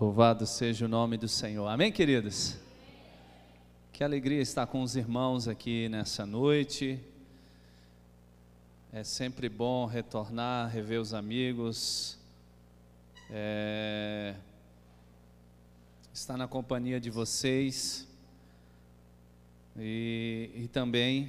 [0.00, 1.66] Louvado seja o nome do Senhor.
[1.66, 2.56] Amém, queridos?
[3.92, 7.00] Que alegria estar com os irmãos aqui nessa noite.
[8.92, 12.16] É sempre bom retornar, rever os amigos,
[13.28, 14.36] é...
[16.14, 18.06] estar na companhia de vocês
[19.76, 21.28] e, e também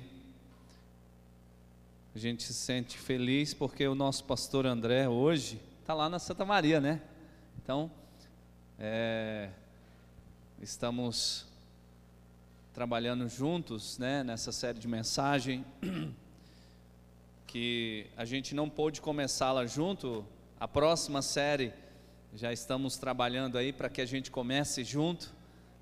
[2.13, 6.45] a gente se sente feliz porque o nosso pastor André hoje está lá na Santa
[6.45, 7.01] Maria, né?
[7.63, 7.89] Então,
[8.81, 9.49] é,
[10.61, 11.45] estamos
[12.73, 15.65] trabalhando juntos né, nessa série de mensagem
[17.45, 20.25] que a gente não pôde começá-la junto.
[20.57, 21.73] A próxima série
[22.33, 25.33] já estamos trabalhando aí para que a gente comece junto,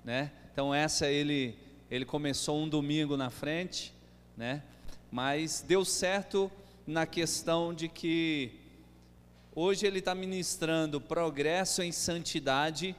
[0.04, 0.32] né?
[0.52, 1.56] Então essa ele
[1.90, 3.94] ele começou um domingo na frente,
[4.36, 4.62] né?
[5.10, 6.50] Mas deu certo
[6.86, 8.58] na questão de que
[9.60, 12.94] Hoje ele está ministrando progresso em santidade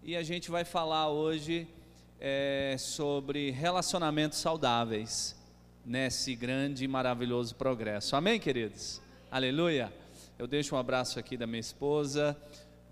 [0.00, 1.66] e a gente vai falar hoje
[2.20, 5.34] é, sobre relacionamentos saudáveis
[5.84, 8.14] nesse grande e maravilhoso progresso.
[8.14, 9.02] Amém, queridos?
[9.28, 9.92] Aleluia.
[10.38, 12.40] Eu deixo um abraço aqui da minha esposa,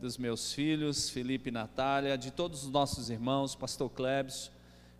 [0.01, 4.51] dos meus filhos, Felipe e Natália, de todos os nossos irmãos, Pastor Klebs.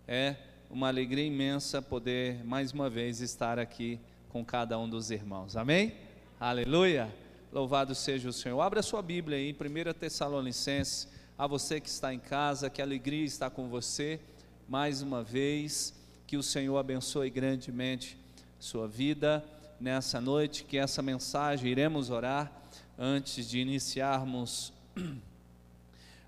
[0.07, 0.37] É
[0.69, 5.57] uma alegria imensa poder mais uma vez estar aqui com cada um dos irmãos.
[5.57, 5.93] Amém?
[6.39, 7.26] Aleluia.
[7.49, 8.59] Louvado seja o Senhor.
[8.59, 11.07] Abra sua Bíblia aí, 1 Tessalonicenses.
[11.37, 14.19] A você que está em casa, que alegria está com você.
[14.67, 15.93] Mais uma vez,
[16.25, 18.17] que o Senhor abençoe grandemente
[18.59, 19.41] sua vida
[19.79, 20.65] nessa noite.
[20.65, 22.51] Que essa mensagem iremos orar
[22.99, 24.73] antes de iniciarmos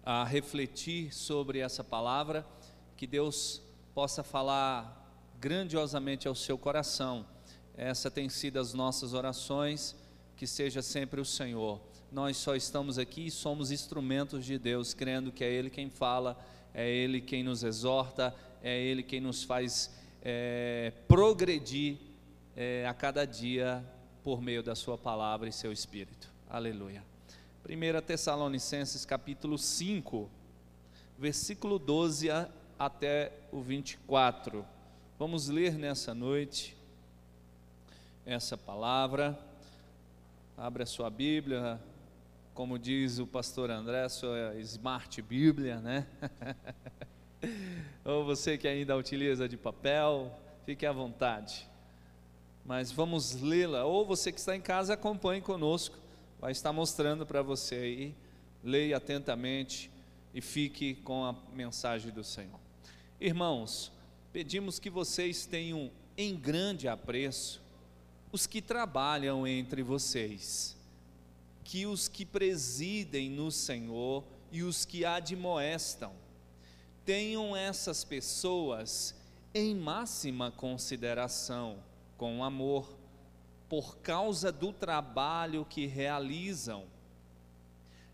[0.05, 2.45] a refletir sobre essa palavra.
[2.95, 3.61] Que Deus
[3.93, 7.25] possa falar grandiosamente ao seu coração.
[7.75, 9.97] Essa tem sido as nossas orações
[10.39, 11.81] que seja sempre o Senhor.
[12.09, 16.39] Nós só estamos aqui e somos instrumentos de Deus, crendo que é Ele quem fala,
[16.73, 21.97] é Ele quem nos exorta, é Ele quem nos faz é, progredir
[22.55, 23.83] é, a cada dia
[24.23, 26.31] por meio da Sua palavra e seu Espírito.
[26.49, 27.03] Aleluia.
[27.67, 30.29] 1 Tessalonicenses capítulo 5,
[31.17, 32.29] versículo 12
[32.79, 34.65] até o 24.
[35.17, 36.77] Vamos ler nessa noite
[38.25, 39.48] essa palavra.
[40.61, 41.79] Abra sua Bíblia,
[42.53, 46.05] como diz o pastor André, sua Smart Bíblia, né?
[48.03, 51.65] Ou você que ainda utiliza de papel, fique à vontade.
[52.65, 55.97] Mas vamos lê-la, ou você que está em casa, acompanhe conosco,
[56.41, 58.15] vai estar mostrando para você aí,
[58.61, 59.89] leia atentamente
[60.33, 62.59] e fique com a mensagem do Senhor.
[63.17, 63.93] Irmãos,
[64.33, 67.61] pedimos que vocês tenham em grande apreço
[68.31, 70.77] os que trabalham entre vocês,
[71.63, 76.13] que os que presidem no Senhor e os que admoestam,
[77.05, 79.15] tenham essas pessoas
[79.53, 81.83] em máxima consideração,
[82.17, 82.97] com amor,
[83.67, 86.85] por causa do trabalho que realizam.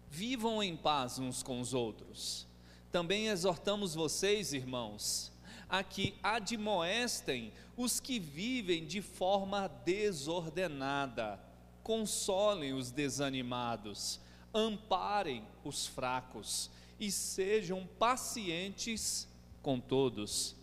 [0.09, 2.47] Vivam em paz uns com os outros.
[2.92, 5.32] Também exortamos vocês, irmãos,
[5.78, 11.38] a que admoestem os que vivem de forma desordenada,
[11.84, 14.22] consolem os desanimados,
[14.53, 19.28] amparem os fracos e sejam pacientes
[19.62, 20.56] com todos.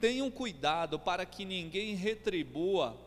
[0.00, 2.98] Tenham cuidado para que ninguém retribua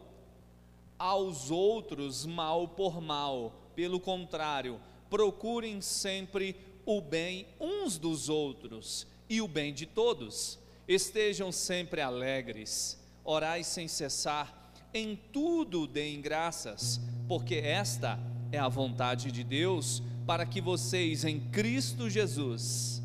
[0.97, 6.55] aos outros mal por mal, pelo contrário, procurem sempre
[6.85, 10.57] o bem uns dos outros e o bem de todos.
[10.89, 18.19] Estejam sempre alegres orai sem cessar, em tudo deem graças, porque esta
[18.51, 23.03] é a vontade de Deus para que vocês em Cristo Jesus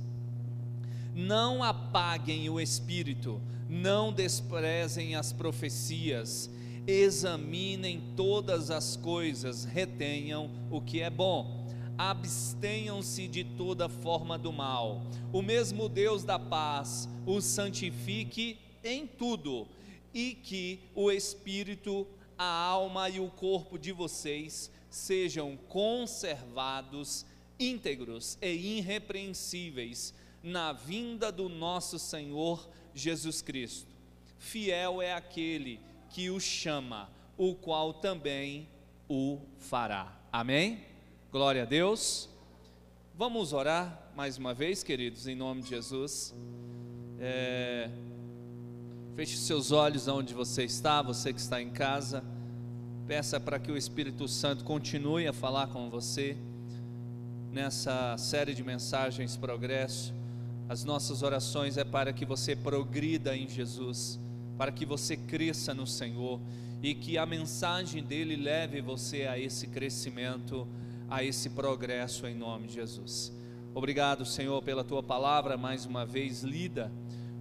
[1.14, 6.50] não apaguem o espírito, não desprezem as profecias,
[6.86, 11.63] examinem todas as coisas, retenham o que é bom,
[11.96, 15.02] abstenham-se de toda forma do mal.
[15.32, 19.66] O mesmo Deus da paz os santifique em tudo
[20.12, 22.06] e que o espírito,
[22.38, 27.26] a alma e o corpo de vocês sejam conservados
[27.58, 33.92] íntegros e irrepreensíveis na vinda do nosso Senhor Jesus Cristo.
[34.38, 35.80] Fiel é aquele
[36.10, 38.68] que o chama, o qual também
[39.08, 40.16] o fará.
[40.30, 40.93] Amém?
[41.34, 42.28] Glória a Deus.
[43.18, 46.32] Vamos orar mais uma vez, queridos, em nome de Jesus.
[47.18, 47.90] É...
[49.16, 52.22] Feche seus olhos onde você está, você que está em casa.
[53.08, 56.36] Peça para que o Espírito Santo continue a falar com você.
[57.50, 60.14] nessa série de mensagens Progresso.
[60.68, 64.20] As nossas orações é para que você progrida em Jesus,
[64.56, 66.38] para que você cresça no Senhor
[66.80, 70.64] e que a mensagem dele leve você a esse crescimento,
[71.14, 73.32] a esse progresso em nome de Jesus.
[73.72, 76.90] Obrigado, Senhor, pela tua palavra mais uma vez lida.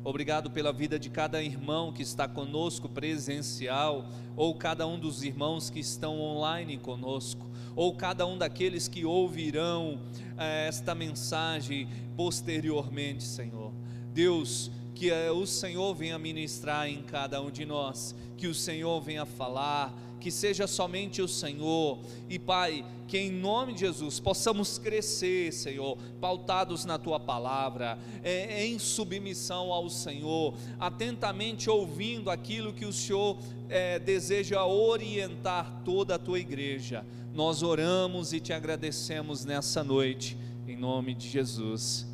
[0.03, 4.05] Obrigado pela vida de cada irmão que está conosco presencial,
[4.35, 9.99] ou cada um dos irmãos que estão online conosco, ou cada um daqueles que ouvirão
[10.37, 13.73] eh, esta mensagem posteriormente, Senhor.
[14.13, 19.01] Deus, que eh, o Senhor venha ministrar em cada um de nós, que o Senhor
[19.01, 21.99] venha falar, que seja somente o Senhor.
[22.29, 28.65] E Pai, que em nome de Jesus possamos crescer, Senhor, pautados na tua palavra, é,
[28.65, 33.37] em submissão ao Senhor, atentamente ouvindo aquilo que o Senhor
[33.69, 37.05] é, deseja orientar toda a tua igreja.
[37.33, 40.37] Nós oramos e te agradecemos nessa noite,
[40.67, 42.07] em nome de Jesus.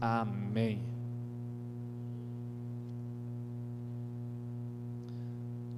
[0.00, 0.93] Amém.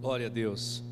[0.01, 0.85] Glória a Deus.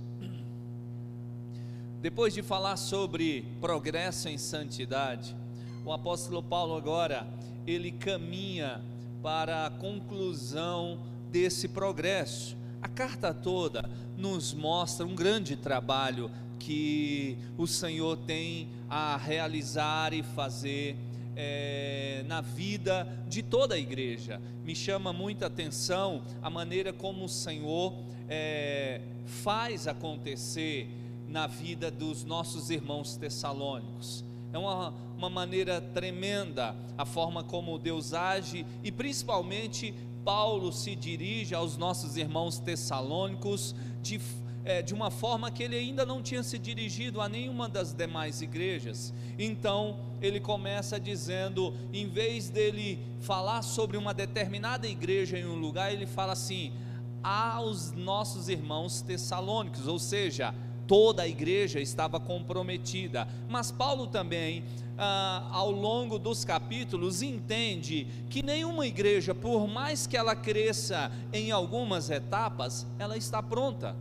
[2.00, 5.36] Depois de falar sobre progresso em santidade,
[5.84, 7.26] o apóstolo Paulo agora
[7.66, 8.80] ele caminha
[9.22, 10.98] para a conclusão
[11.30, 12.56] desse progresso.
[12.82, 20.22] A carta toda nos mostra um grande trabalho que o Senhor tem a realizar e
[20.22, 20.96] fazer
[21.36, 24.40] é, na vida de toda a igreja.
[24.64, 27.92] Me chama muita atenção a maneira como o Senhor
[28.29, 30.88] é, faz acontecer
[31.29, 34.25] na vida dos nossos irmãos tessalônicos.
[34.53, 39.94] É uma, uma maneira tremenda a forma como Deus age e principalmente
[40.25, 44.21] Paulo se dirige aos nossos irmãos tessalônicos de,
[44.65, 48.41] é, de uma forma que ele ainda não tinha se dirigido a nenhuma das demais
[48.41, 49.12] igrejas.
[49.38, 55.93] Então ele começa dizendo, em vez dele falar sobre uma determinada igreja em um lugar,
[55.93, 56.73] ele fala assim:
[57.25, 60.55] aos nossos irmãos tessalônicos, ou seja,
[60.87, 63.26] toda a igreja estava comprometida.
[63.49, 64.62] Mas Paulo também,
[64.99, 71.50] ah, ao longo dos capítulos, entende que nenhuma igreja, por mais que ela cresça em
[71.50, 73.97] algumas etapas, ela está pronta.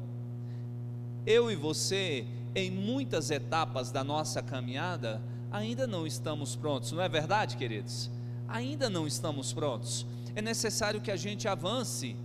[1.25, 7.07] Eu e você, em muitas etapas da nossa caminhada, ainda não estamos prontos, não é
[7.07, 8.11] verdade, queridos?
[8.49, 10.05] Ainda não estamos prontos.
[10.35, 12.15] É necessário que a gente avance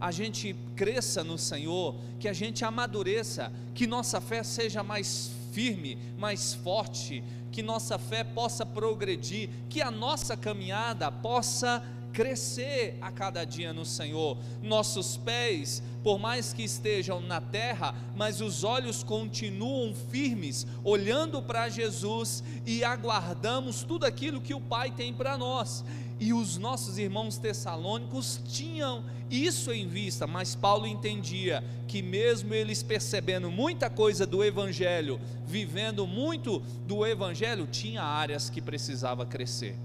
[0.00, 5.96] a gente cresça no Senhor, que a gente amadureça, que nossa fé seja mais firme,
[6.18, 11.82] mais forte, que nossa fé possa progredir, que a nossa caminhada possa
[12.12, 14.38] crescer a cada dia no Senhor.
[14.62, 21.68] Nossos pés, por mais que estejam na terra, mas os olhos continuam firmes, olhando para
[21.68, 25.84] Jesus e aguardamos tudo aquilo que o Pai tem para nós.
[26.18, 32.82] E os nossos irmãos tessalônicos tinham isso em vista, mas Paulo entendia que, mesmo eles
[32.82, 39.76] percebendo muita coisa do Evangelho, vivendo muito do Evangelho, tinha áreas que precisava crescer.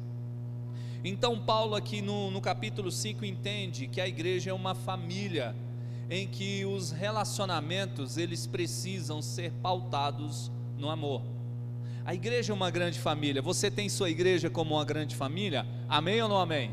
[1.04, 5.56] Então, Paulo, aqui no, no capítulo 5, entende que a igreja é uma família
[6.10, 11.24] em que os relacionamentos eles precisam ser pautados no amor.
[12.04, 13.42] A igreja é uma grande família.
[13.42, 15.66] Você tem sua igreja como uma grande família?
[15.88, 16.72] Amém ou não amém?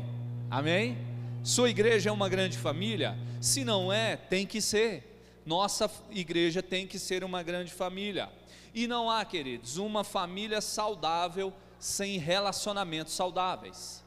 [0.49, 0.97] Amém?
[1.43, 3.15] Sua igreja é uma grande família?
[3.39, 5.41] Se não é, tem que ser.
[5.45, 8.29] Nossa igreja tem que ser uma grande família.
[8.73, 14.03] E não há, queridos, uma família saudável sem relacionamentos saudáveis.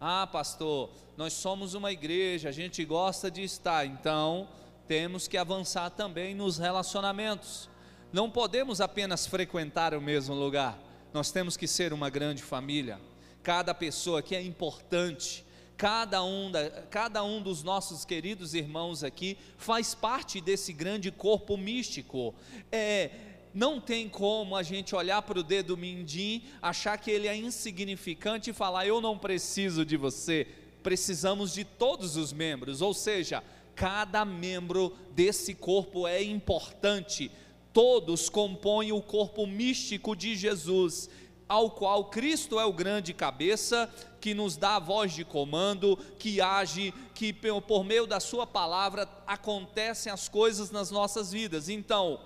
[0.00, 4.48] Ah, pastor, nós somos uma igreja, a gente gosta de estar, então
[4.86, 7.68] temos que avançar também nos relacionamentos.
[8.14, 10.78] Não podemos apenas frequentar o mesmo lugar,
[11.12, 13.00] nós temos que ser uma grande família.
[13.42, 15.44] Cada pessoa que é importante,
[15.76, 21.56] cada um, da, cada um dos nossos queridos irmãos aqui faz parte desse grande corpo
[21.56, 22.32] místico.
[22.70, 23.10] É,
[23.52, 28.50] não tem como a gente olhar para o dedo mindinho, achar que ele é insignificante
[28.50, 30.46] e falar: Eu não preciso de você.
[30.84, 33.42] Precisamos de todos os membros, ou seja,
[33.74, 37.28] cada membro desse corpo é importante
[37.74, 41.10] todos compõem o corpo místico de Jesus,
[41.48, 46.40] ao qual Cristo é o grande cabeça, que nos dá a voz de comando, que
[46.40, 51.68] age, que por meio da Sua palavra acontecem as coisas nas nossas vidas.
[51.68, 52.20] Então,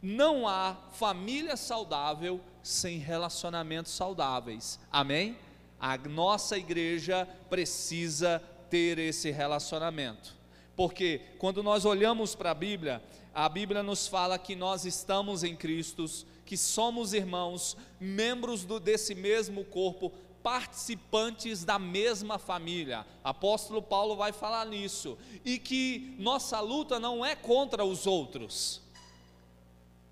[0.00, 4.78] não há família saudável sem relacionamentos saudáveis.
[4.90, 5.36] Amém?
[5.80, 8.40] A nossa igreja precisa
[8.70, 10.34] ter esse relacionamento.
[10.76, 13.02] Porque quando nós olhamos para a Bíblia,
[13.34, 16.04] a Bíblia nos fala que nós estamos em Cristo,
[16.44, 23.04] que somos irmãos, membros do, desse mesmo corpo, participantes da mesma família.
[23.24, 25.18] Apóstolo Paulo vai falar nisso.
[25.44, 28.80] E que nossa luta não é contra os outros.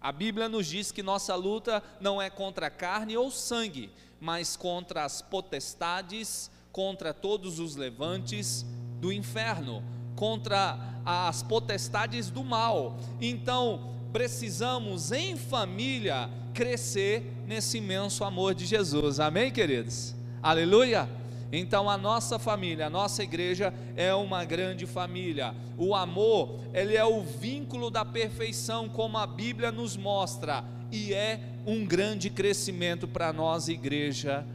[0.00, 3.90] A Bíblia nos diz que nossa luta não é contra carne ou sangue,
[4.20, 8.66] mas contra as potestades, contra todos os levantes
[9.00, 9.84] do inferno,
[10.24, 12.96] contra as potestades do mal.
[13.20, 19.20] Então, precisamos em família crescer nesse imenso amor de Jesus.
[19.20, 20.14] Amém, queridos?
[20.42, 21.06] Aleluia!
[21.52, 25.54] Então a nossa família, a nossa igreja é uma grande família.
[25.76, 31.38] O amor, ele é o vínculo da perfeição, como a Bíblia nos mostra, e é
[31.66, 34.46] um grande crescimento para nós, igreja,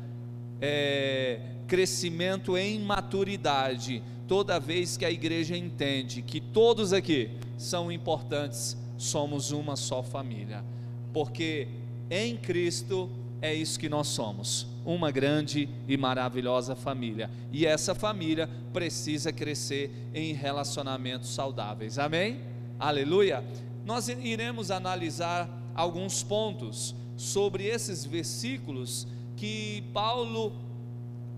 [0.60, 4.02] é, crescimento em maturidade.
[4.30, 10.64] Toda vez que a igreja entende que todos aqui são importantes, somos uma só família,
[11.12, 11.68] porque
[12.10, 13.10] em Cristo
[13.42, 17.30] é isso que nós somos uma grande e maravilhosa família.
[17.52, 22.00] E essa família precisa crescer em relacionamentos saudáveis.
[22.00, 22.40] Amém?
[22.80, 23.44] Aleluia.
[23.86, 30.54] Nós iremos analisar alguns pontos sobre esses versículos que Paulo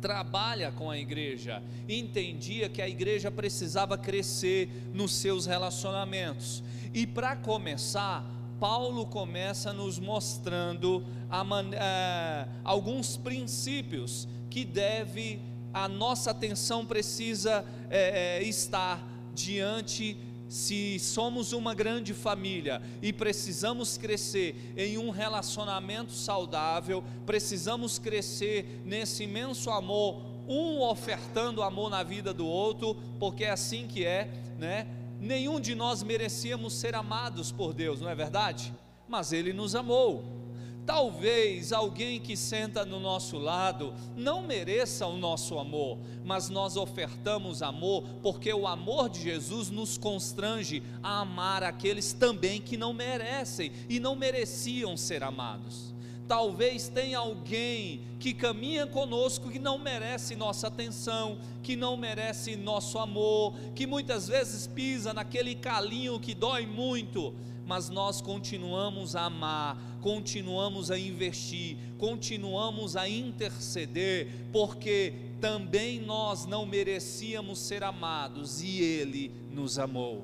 [0.02, 6.64] trabalha com a igreja, entendia que a igreja precisava crescer nos seus relacionamentos.
[6.94, 8.26] E para começar,
[8.60, 11.44] Paulo começa nos mostrando a,
[11.74, 15.40] é, alguns princípios que deve,
[15.74, 20.18] a nossa atenção precisa é, estar diante
[20.52, 29.24] se somos uma grande família e precisamos crescer em um relacionamento saudável, precisamos crescer nesse
[29.24, 34.30] imenso amor, um ofertando amor na vida do outro, porque é assim que é,
[34.60, 34.88] né?
[35.22, 38.74] Nenhum de nós merecíamos ser amados por Deus, não é verdade?
[39.08, 40.41] Mas Ele nos amou.
[40.86, 47.62] Talvez alguém que senta no nosso lado não mereça o nosso amor, mas nós ofertamos
[47.62, 53.72] amor porque o amor de Jesus nos constrange a amar aqueles também que não merecem
[53.88, 55.92] e não mereciam ser amados.
[56.28, 62.98] Talvez tenha alguém que caminha conosco que não merece nossa atenção, que não merece nosso
[63.00, 67.34] amor, que muitas vezes pisa naquele calinho que dói muito,
[67.66, 76.66] mas nós continuamos a amar, continuamos a investir, continuamos a interceder, porque também nós não
[76.66, 80.24] merecíamos ser amados e Ele nos amou.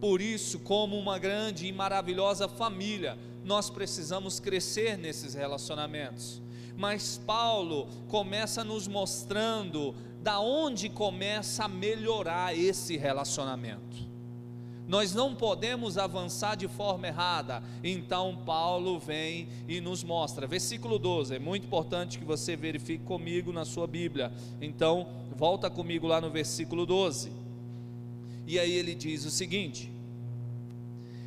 [0.00, 6.40] Por isso, como uma grande e maravilhosa família, nós precisamos crescer nesses relacionamentos.
[6.76, 14.09] Mas Paulo começa nos mostrando da onde começa a melhorar esse relacionamento.
[14.90, 17.62] Nós não podemos avançar de forma errada.
[17.84, 20.48] Então Paulo vem e nos mostra.
[20.48, 24.32] Versículo 12, é muito importante que você verifique comigo na sua Bíblia.
[24.60, 25.06] Então,
[25.36, 27.30] volta comigo lá no versículo 12.
[28.48, 29.92] E aí ele diz o seguinte: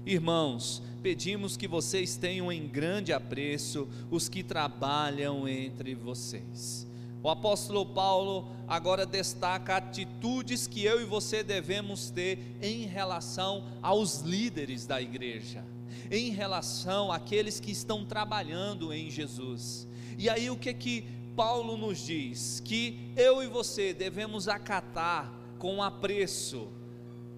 [0.06, 6.86] Irmãos, pedimos que vocês tenham em grande apreço os que trabalham entre vocês.
[7.24, 14.20] O apóstolo Paulo agora destaca atitudes que eu e você devemos ter em relação aos
[14.20, 15.64] líderes da igreja,
[16.12, 19.88] em relação àqueles que estão trabalhando em Jesus.
[20.18, 22.60] E aí o que que Paulo nos diz?
[22.60, 26.68] Que eu e você devemos acatar com apreço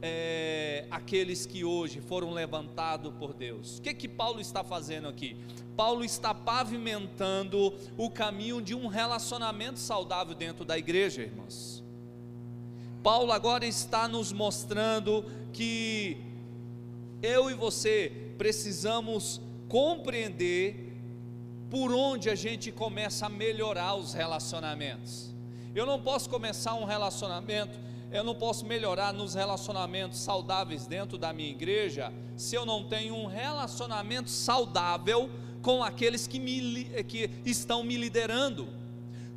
[0.08, 3.80] é, aqueles que hoje foram levantados por Deus.
[3.80, 5.36] O que que Paulo está fazendo aqui?
[5.76, 11.84] Paulo está pavimentando o caminho de um relacionamento saudável dentro da igreja, irmãos.
[13.02, 16.18] Paulo agora está nos mostrando que
[17.20, 20.94] eu e você precisamos compreender
[21.68, 25.34] por onde a gente começa a melhorar os relacionamentos.
[25.74, 27.86] Eu não posso começar um relacionamento
[28.18, 33.16] eu não posso melhorar nos relacionamentos saudáveis dentro da minha igreja se eu não tenho
[33.16, 35.30] um relacionamento saudável
[35.62, 38.68] com aqueles que, me, que estão me liderando,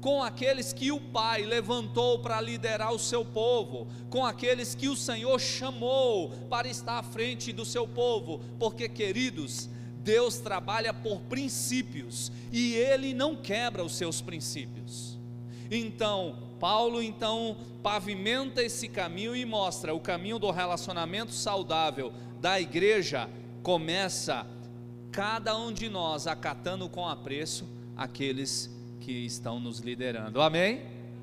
[0.00, 4.96] com aqueles que o Pai levantou para liderar o seu povo, com aqueles que o
[4.96, 9.68] Senhor chamou para estar à frente do seu povo, porque, queridos,
[10.00, 15.18] Deus trabalha por princípios e Ele não quebra os seus princípios.
[15.70, 23.28] Então, Paulo então pavimenta esse caminho e mostra o caminho do relacionamento saudável da igreja
[23.62, 24.46] começa
[25.10, 30.40] cada um de nós acatando com apreço aqueles que estão nos liderando.
[30.40, 30.82] Amém?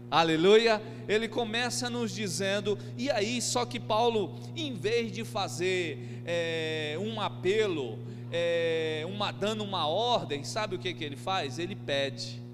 [0.09, 0.81] Aleluia.
[1.07, 7.19] Ele começa nos dizendo, e aí, só que Paulo, em vez de fazer é, um
[7.21, 7.97] apelo,
[8.31, 11.57] é, uma, dando uma ordem, sabe o que, que ele faz?
[11.57, 12.44] Ele pede.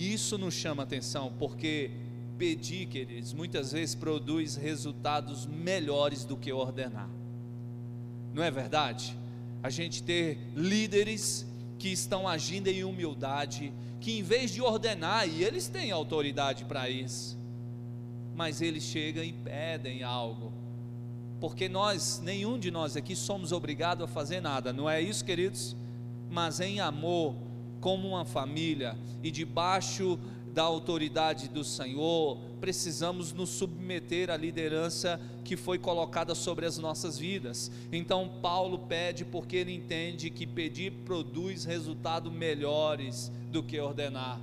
[0.00, 1.90] E isso nos chama atenção, porque
[2.38, 7.10] pedir, queridos, muitas vezes produz resultados melhores do que ordenar.
[8.32, 9.14] Não é verdade?
[9.62, 11.46] A gente ter líderes
[11.78, 16.88] que estão agindo em humildade, que em vez de ordenar, e eles têm autoridade para
[16.88, 17.38] isso,
[18.34, 20.50] mas eles chegam e pedem algo,
[21.38, 25.76] porque nós, nenhum de nós aqui somos obrigados a fazer nada, não é isso, queridos?
[26.30, 27.34] Mas em amor,
[27.80, 30.18] como uma família e debaixo
[30.52, 37.18] da autoridade do Senhor, precisamos nos submeter à liderança que foi colocada sobre as nossas
[37.18, 37.70] vidas.
[37.92, 44.40] Então, Paulo pede porque ele entende que pedir produz resultados melhores do que ordenar.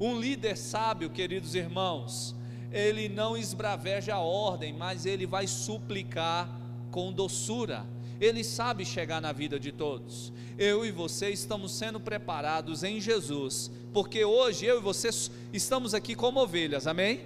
[0.00, 2.34] Um líder sábio, queridos irmãos,
[2.72, 6.48] ele não esbraveja a ordem, mas ele vai suplicar
[6.90, 7.86] com doçura.
[8.22, 10.32] Ele sabe chegar na vida de todos.
[10.56, 15.10] Eu e você estamos sendo preparados em Jesus, porque hoje eu e você
[15.52, 17.20] estamos aqui como ovelhas, amém?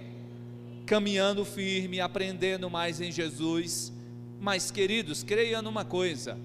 [0.87, 3.93] Caminhando firme, aprendendo mais em Jesus.
[4.39, 6.35] Mas, queridos, creia numa coisa: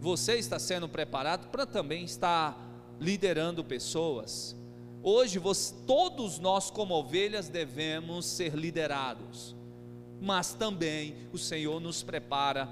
[0.00, 2.60] você está sendo preparado para também estar
[3.00, 4.56] liderando pessoas.
[5.00, 9.54] Hoje, você, todos nós, como ovelhas, devemos ser liderados,
[10.20, 12.68] mas também o Senhor nos prepara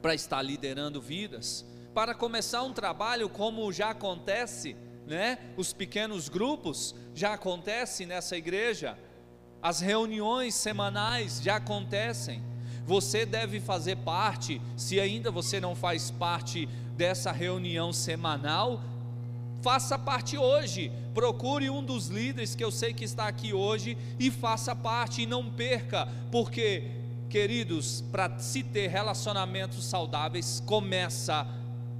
[0.00, 1.64] para estar liderando vidas,
[1.94, 4.76] para começar um trabalho como já acontece,
[5.06, 5.38] né?
[5.56, 8.96] Os pequenos grupos já acontecem nessa igreja,
[9.62, 12.42] as reuniões semanais já acontecem.
[12.86, 18.80] Você deve fazer parte, se ainda você não faz parte dessa reunião semanal,
[19.60, 20.90] faça parte hoje.
[21.12, 25.26] Procure um dos líderes que eu sei que está aqui hoje e faça parte e
[25.26, 26.84] não perca, porque,
[27.28, 31.46] queridos, para se ter relacionamentos saudáveis, começa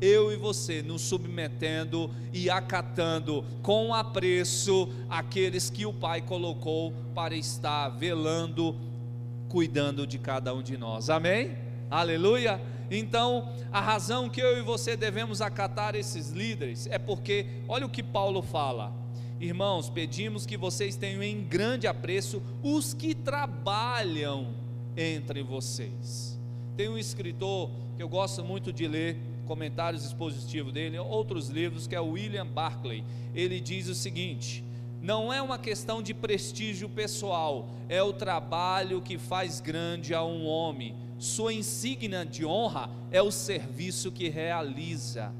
[0.00, 7.34] eu e você nos submetendo e acatando com apreço aqueles que o Pai colocou para
[7.34, 8.76] estar velando,
[9.48, 11.10] cuidando de cada um de nós.
[11.10, 11.56] Amém?
[11.90, 12.60] Aleluia.
[12.90, 17.90] Então, a razão que eu e você devemos acatar esses líderes é porque, olha o
[17.90, 18.92] que Paulo fala.
[19.40, 24.67] Irmãos, pedimos que vocês tenham em grande apreço os que trabalham
[24.98, 26.38] entre vocês.
[26.76, 31.94] Tem um escritor que eu gosto muito de ler, comentários expositivos dele, outros livros, que
[31.94, 33.04] é o William Barclay.
[33.34, 34.64] Ele diz o seguinte:
[35.00, 40.44] não é uma questão de prestígio pessoal, é o trabalho que faz grande a um
[40.44, 45.32] homem sua insígnia de honra é o serviço que realiza.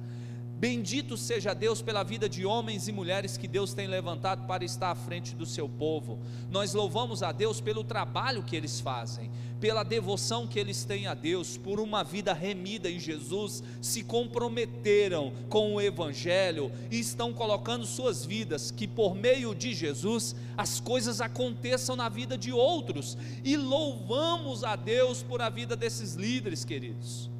[0.59, 4.91] Bendito seja Deus pela vida de homens e mulheres que Deus tem levantado para estar
[4.91, 6.19] à frente do seu povo.
[6.51, 11.15] Nós louvamos a Deus pelo trabalho que eles fazem, pela devoção que eles têm a
[11.15, 17.85] Deus, por uma vida remida em Jesus, se comprometeram com o Evangelho e estão colocando
[17.85, 23.57] suas vidas, que por meio de Jesus as coisas aconteçam na vida de outros, e
[23.57, 27.31] louvamos a Deus por a vida desses líderes, queridos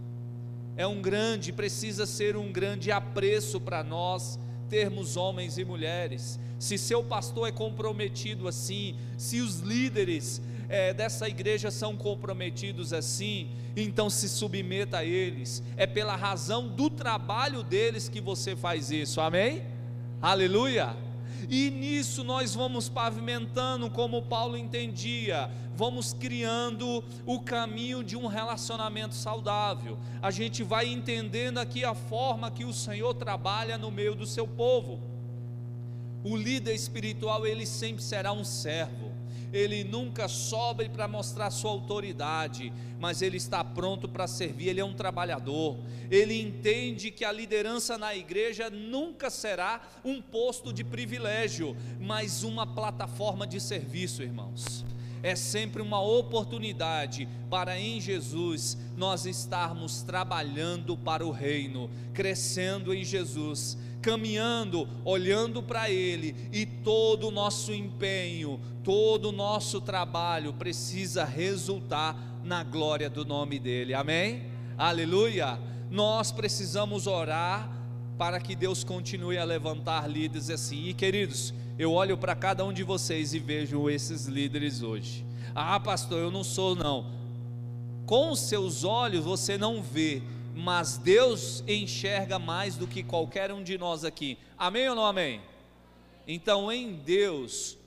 [0.79, 4.39] é um grande, precisa ser um grande apreço para nós
[4.71, 6.39] termos homens e mulheres.
[6.57, 13.49] Se seu pastor é comprometido assim, se os líderes é, dessa igreja são comprometidos assim,
[13.77, 15.63] então se submeta a eles.
[15.77, 19.63] É pela razão do trabalho deles que você faz isso, amém?
[20.21, 20.95] Aleluia!
[21.49, 29.15] E nisso nós vamos pavimentando como Paulo entendia, vamos criando o caminho de um relacionamento
[29.15, 29.97] saudável.
[30.21, 34.47] A gente vai entendendo aqui a forma que o Senhor trabalha no meio do seu
[34.47, 35.01] povo.
[36.25, 39.08] O líder espiritual, ele sempre será um servo
[39.53, 44.85] ele nunca sobe para mostrar sua autoridade, mas ele está pronto para servir, ele é
[44.85, 45.77] um trabalhador.
[46.11, 52.67] Ele entende que a liderança na igreja nunca será um posto de privilégio, mas uma
[52.67, 54.85] plataforma de serviço, irmãos.
[55.23, 63.05] É sempre uma oportunidade para em Jesus nós estarmos trabalhando para o reino, crescendo em
[63.05, 71.25] Jesus caminhando, olhando para Ele, e todo o nosso empenho, todo o nosso trabalho precisa
[71.25, 74.45] resultar na glória do nome dEle, amém?
[74.77, 75.59] Aleluia!
[75.91, 77.71] Nós precisamos orar
[78.17, 82.73] para que Deus continue a levantar líderes assim, e queridos, eu olho para cada um
[82.73, 85.25] de vocês e vejo esses líderes hoje.
[85.55, 87.07] Ah, pastor, eu não sou, não.
[88.05, 90.23] Com os seus olhos você não vê,
[90.59, 94.37] mas Deus enxerga mais do que qualquer um de nós aqui.
[94.59, 95.41] Amém ou não amém?
[96.27, 97.79] Então, em Deus,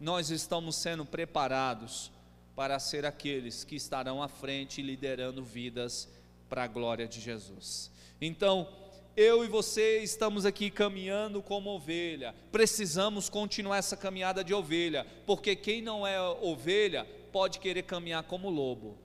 [0.00, 2.08] nós estamos sendo preparados
[2.54, 6.08] para ser aqueles que estarão à frente liderando vidas
[6.48, 7.90] para a glória de Jesus.
[8.20, 8.68] Então,
[9.16, 15.56] eu e você estamos aqui caminhando como ovelha, precisamos continuar essa caminhada de ovelha, porque
[15.56, 18.96] quem não é ovelha pode querer caminhar como lobo.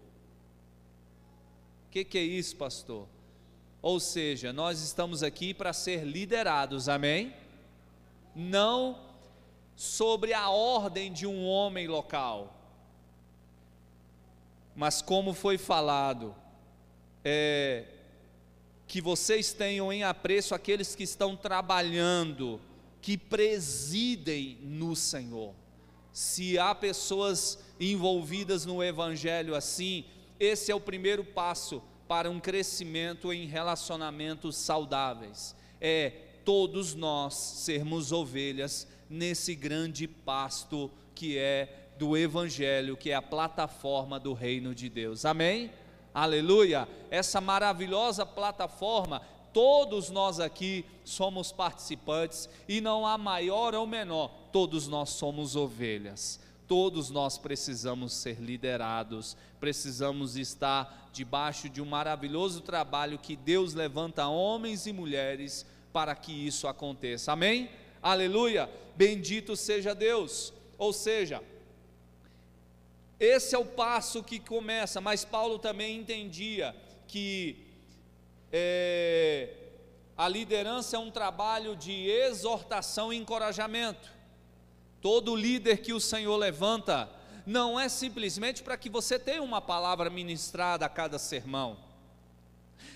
[1.88, 3.15] O que, que é isso, pastor?
[3.86, 7.32] Ou seja, nós estamos aqui para ser liderados, amém?
[8.36, 9.00] Não
[9.76, 12.60] sobre a ordem de um homem local,
[14.76, 16.36] mas como foi falado,
[17.24, 17.86] é,
[18.88, 22.60] que vocês tenham em apreço aqueles que estão trabalhando,
[23.04, 25.54] que presidem no Senhor.
[26.12, 30.06] Se há pessoas envolvidas no Evangelho assim,
[30.40, 35.56] esse é o primeiro passo para um crescimento em relacionamentos saudáveis.
[35.80, 36.12] É
[36.44, 44.20] todos nós sermos ovelhas nesse grande pasto que é do Evangelho, que é a plataforma
[44.20, 45.26] do reino de Deus.
[45.26, 45.72] Amém?
[46.16, 54.32] aleluia, essa maravilhosa plataforma, todos nós aqui somos participantes e não há maior ou menor,
[54.54, 56.40] todos nós somos ovelhas.
[56.68, 64.28] Todos nós precisamos ser liderados, precisamos estar debaixo de um maravilhoso trabalho que Deus levanta
[64.28, 67.32] homens e mulheres para que isso aconteça.
[67.32, 67.70] Amém?
[68.02, 68.70] Aleluia!
[68.96, 70.54] Bendito seja Deus.
[70.78, 71.42] Ou seja,
[73.20, 76.76] esse é o passo que começa, mas Paulo também entendia
[77.08, 77.66] que
[78.52, 79.50] é,
[80.18, 84.15] a liderança é um trabalho de exortação e encorajamento.
[85.06, 87.08] Todo líder que o Senhor levanta
[87.46, 91.78] não é simplesmente para que você tenha uma palavra ministrada a cada sermão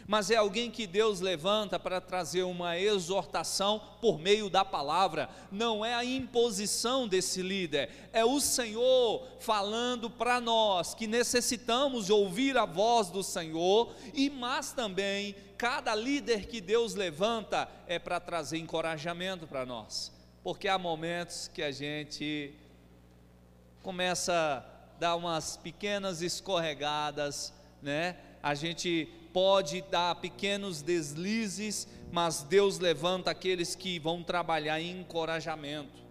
[0.08, 5.86] mas é alguém que Deus levanta para trazer uma exortação por meio da palavra, não
[5.86, 12.66] é a imposição desse líder, é o Senhor falando para nós que necessitamos ouvir a
[12.66, 19.46] voz do Senhor, e mas também cada líder que Deus levanta é para trazer encorajamento
[19.46, 20.12] para nós,
[20.50, 22.52] porque há momentos que a gente
[23.84, 28.16] começa a dar umas pequenas escorregadas, né?
[28.42, 36.02] A gente pode dar pequenos deslizes, mas Deus levanta aqueles que vão trabalhar em encorajamento.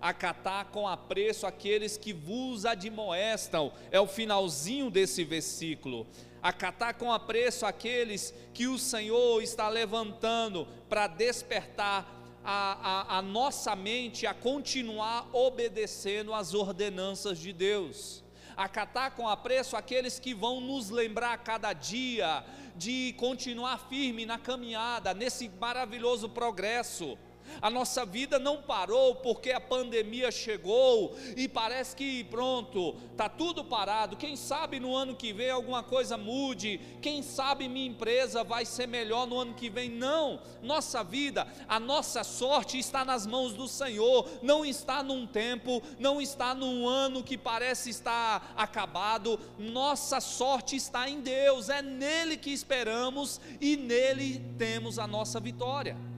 [0.00, 6.06] Acatar com apreço aqueles que vos admoestam, é o finalzinho desse versículo.
[6.40, 13.74] Acatar com apreço aqueles que o Senhor está levantando para despertar a, a, a nossa
[13.76, 18.22] mente a continuar obedecendo às ordenanças de Deus
[18.56, 22.44] acatar com apreço aqueles que vão nos lembrar cada dia
[22.76, 27.18] de continuar firme na caminhada, nesse maravilhoso progresso.
[27.60, 33.64] A nossa vida não parou porque a pandemia chegou e parece que pronto, tá tudo
[33.64, 34.16] parado.
[34.16, 36.80] Quem sabe no ano que vem alguma coisa mude?
[37.00, 39.90] Quem sabe minha empresa vai ser melhor no ano que vem?
[39.90, 40.40] Não.
[40.62, 44.28] Nossa vida, a nossa sorte está nas mãos do Senhor.
[44.42, 49.38] Não está num tempo, não está num ano que parece estar acabado.
[49.58, 51.68] Nossa sorte está em Deus.
[51.68, 56.11] É nele que esperamos e nele temos a nossa vitória.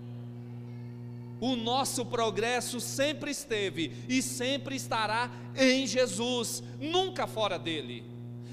[1.45, 8.03] O nosso progresso sempre esteve e sempre estará em Jesus, nunca fora dele.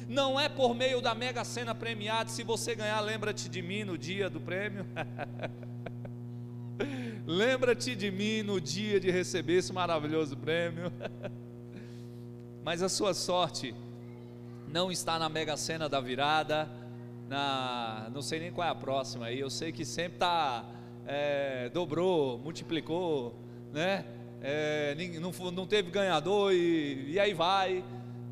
[0.09, 3.97] Não é por meio da mega sena premiada, se você ganhar, lembra-te de mim no
[3.97, 4.85] dia do prêmio.
[7.25, 10.91] lembra-te de mim no dia de receber esse maravilhoso prêmio.
[12.61, 13.73] Mas a sua sorte
[14.67, 16.69] não está na mega sena da virada,
[17.29, 21.69] na, não sei nem qual é a próxima aí, eu sei que sempre está é,
[21.69, 23.35] dobrou, multiplicou,
[23.71, 24.05] né?
[24.41, 27.83] É, não, não, teve ganhador e, e aí vai.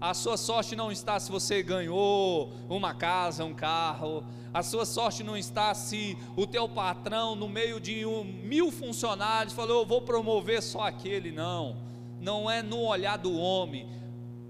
[0.01, 4.23] A sua sorte não está se você ganhou uma casa, um carro.
[4.51, 9.53] A sua sorte não está se o teu patrão, no meio de um, mil funcionários,
[9.53, 11.31] falou: Eu vou promover só aquele.
[11.31, 11.77] Não,
[12.19, 13.87] não é no olhar do homem.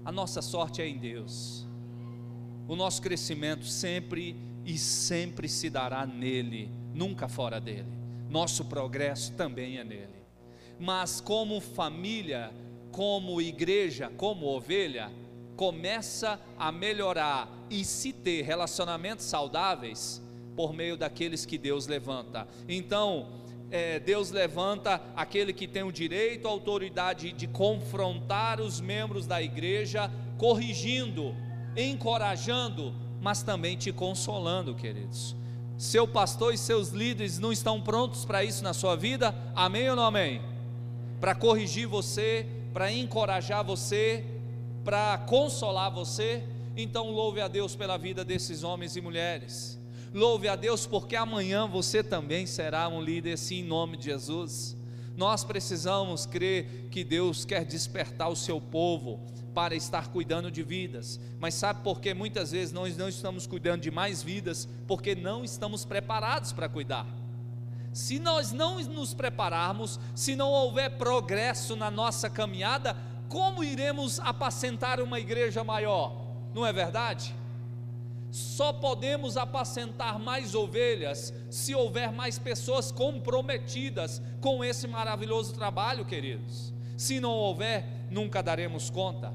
[0.02, 1.66] A nossa sorte é em Deus.
[2.66, 7.99] O nosso crescimento sempre e sempre se dará nele, nunca fora dele
[8.30, 10.24] nosso progresso também é nele.
[10.78, 12.52] Mas como família,
[12.92, 15.10] como igreja, como ovelha,
[15.56, 20.22] começa a melhorar e se ter relacionamentos saudáveis
[20.56, 22.46] por meio daqueles que Deus levanta.
[22.68, 23.40] Então,
[23.70, 29.42] é, Deus levanta aquele que tem o direito, a autoridade de confrontar os membros da
[29.42, 31.34] igreja, corrigindo,
[31.76, 35.39] encorajando, mas também te consolando, queridos
[35.80, 39.34] seu pastor e seus líderes não estão prontos para isso na sua vida?
[39.56, 40.42] Amém ou não amém?
[41.18, 44.22] Para corrigir você, para encorajar você,
[44.84, 46.44] para consolar você?
[46.76, 49.80] Então louve a Deus pela vida desses homens e mulheres.
[50.12, 54.76] Louve a Deus, porque amanhã você também será um líder, sim, em nome de Jesus.
[55.20, 59.20] Nós precisamos crer que Deus quer despertar o seu povo
[59.52, 61.20] para estar cuidando de vidas.
[61.38, 64.66] Mas sabe por que muitas vezes nós não estamos cuidando de mais vidas?
[64.86, 67.06] Porque não estamos preparados para cuidar.
[67.92, 72.96] Se nós não nos prepararmos, se não houver progresso na nossa caminhada,
[73.28, 76.16] como iremos apacentar uma igreja maior?
[76.54, 77.34] Não é verdade?
[78.30, 86.72] Só podemos apacentar mais ovelhas se houver mais pessoas comprometidas com esse maravilhoso trabalho, queridos.
[86.96, 89.32] Se não houver, nunca daremos conta.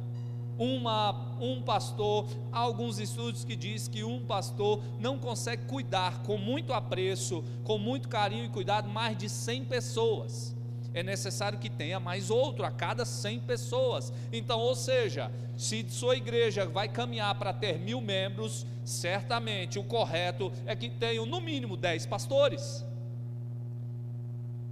[0.58, 6.38] Uma, um pastor, há alguns estudos que diz que um pastor não consegue cuidar com
[6.38, 10.55] muito apreço, com muito carinho e cuidado mais de 100 pessoas.
[10.96, 14.14] É necessário que tenha mais outro a cada 100 pessoas.
[14.32, 20.54] Então, ou seja, se sua igreja vai caminhar para ter mil membros, certamente o correto
[20.66, 22.86] é que tenham no mínimo 10 pastores.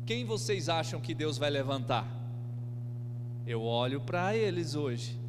[0.06, 2.08] Quem vocês acham que Deus vai levantar?
[3.46, 5.20] Eu olho para eles hoje.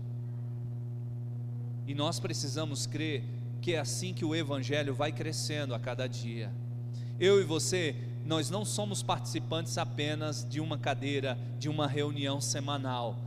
[1.89, 3.25] E nós precisamos crer
[3.61, 6.53] que é assim que o Evangelho vai crescendo a cada dia.
[7.19, 13.19] Eu e você, nós não somos participantes apenas de uma cadeira, de uma reunião semanal.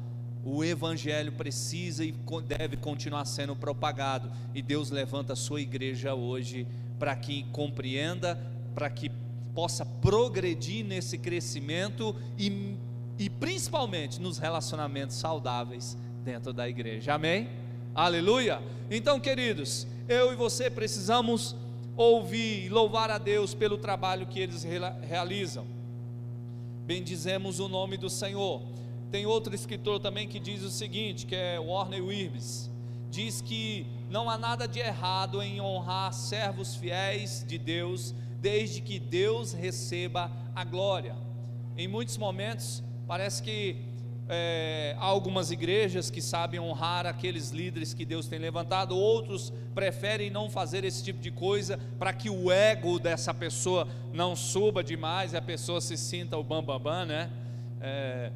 [0.44, 2.14] O Evangelho precisa e
[2.46, 6.66] deve continuar sendo propagado, e Deus levanta a sua igreja hoje
[6.98, 8.40] para que compreenda,
[8.74, 9.12] para que
[9.54, 12.76] possa progredir nesse crescimento e,
[13.20, 17.14] e principalmente nos relacionamentos saudáveis dentro da igreja.
[17.14, 17.50] Amém?
[17.94, 18.62] Aleluia!
[18.90, 21.56] Então, queridos, eu e você precisamos
[21.98, 24.64] ouvir e louvar a Deus pelo trabalho que eles
[25.02, 25.66] realizam.
[26.86, 28.62] Bendizemos o nome do Senhor.
[29.12, 32.70] Tem outro escritor também que diz o seguinte, que é Warner Wilbes,
[33.10, 39.00] diz que não há nada de errado em honrar servos fiéis de Deus, desde que
[39.00, 41.16] Deus receba a glória.
[41.76, 43.87] Em muitos momentos parece que
[44.30, 50.30] é, há algumas igrejas que sabem honrar aqueles líderes que Deus tem levantado, outros preferem
[50.30, 55.34] não fazer esse tipo de coisa para que o ego dessa pessoa não suba demais
[55.34, 57.32] e a pessoa se sinta o bambambam, bam, bam, né?
[57.80, 58.32] É,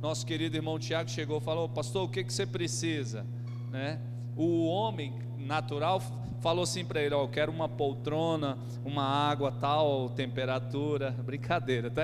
[0.00, 3.24] nosso querido irmão Tiago chegou e falou: Pastor, o que, que você precisa?
[3.70, 3.98] Né?
[4.36, 6.02] O homem natural
[6.40, 11.12] falou assim para ele: Ó, eu quero uma poltrona, uma água, tal temperatura.
[11.24, 12.02] Brincadeira, tá?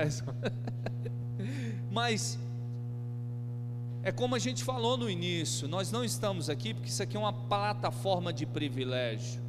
[1.91, 2.39] Mas
[4.03, 7.19] é como a gente falou no início, nós não estamos aqui porque isso aqui é
[7.19, 9.41] uma plataforma de privilégio.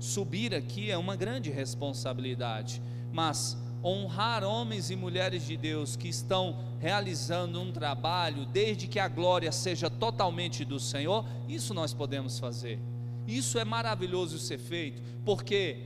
[0.00, 6.58] Subir aqui é uma grande responsabilidade, mas honrar homens e mulheres de Deus que estão
[6.80, 12.80] realizando um trabalho, desde que a glória seja totalmente do Senhor, isso nós podemos fazer.
[13.26, 15.78] Isso é maravilhoso ser feito, porque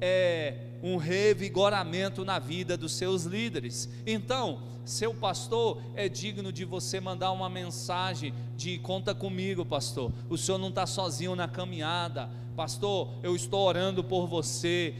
[0.00, 3.88] é um revigoramento na vida dos seus líderes.
[4.06, 10.12] Então, seu pastor é digno de você mandar uma mensagem de conta comigo, pastor.
[10.30, 13.08] O senhor não está sozinho na caminhada, pastor.
[13.20, 14.94] Eu estou orando por você,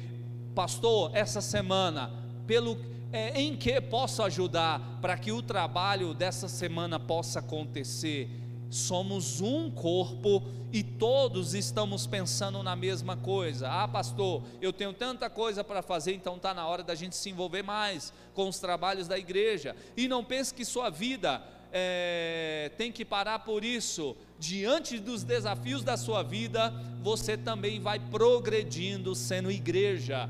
[0.56, 1.12] pastor.
[1.14, 2.10] Essa semana,
[2.48, 2.76] pelo
[3.12, 8.28] é, em que posso ajudar para que o trabalho dessa semana possa acontecer?
[8.70, 13.68] Somos um corpo e todos estamos pensando na mesma coisa.
[13.68, 17.30] Ah, pastor, eu tenho tanta coisa para fazer, então está na hora da gente se
[17.30, 19.74] envolver mais com os trabalhos da igreja.
[19.96, 24.16] E não pense que sua vida é, tem que parar por isso.
[24.38, 30.28] Diante dos desafios da sua vida, você também vai progredindo sendo igreja,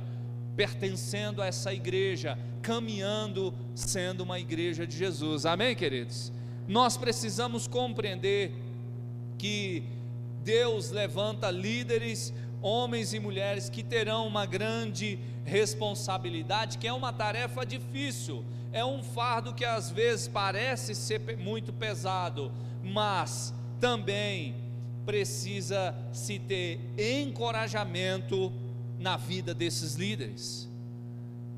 [0.55, 5.47] pertencendo a essa igreja, caminhando sendo uma igreja de Jesus.
[5.47, 6.33] Amém, queridos?
[6.69, 8.53] Nós precisamos compreender
[9.39, 9.85] que
[10.43, 17.65] Deus levanta líderes, homens e mulheres que terão uma grande responsabilidade, que é uma tarefa
[17.65, 22.51] difícil, é um fardo que às vezes parece ser muito pesado,
[22.83, 24.57] mas também
[25.05, 28.53] precisa se ter encorajamento
[28.99, 30.69] na vida desses líderes.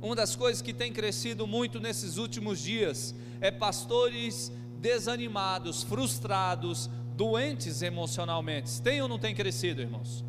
[0.02, 7.82] Uma das coisas que tem crescido muito nesses últimos dias é pastores desanimados, frustrados, doentes
[7.82, 8.80] emocionalmente.
[8.80, 10.24] Tem ou não tem crescido, irmãos?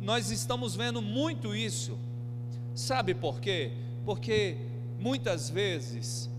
[0.00, 1.98] Nós estamos vendo muito isso.
[2.74, 3.72] Sabe por quê?
[4.04, 4.56] Porque
[4.98, 6.30] muitas vezes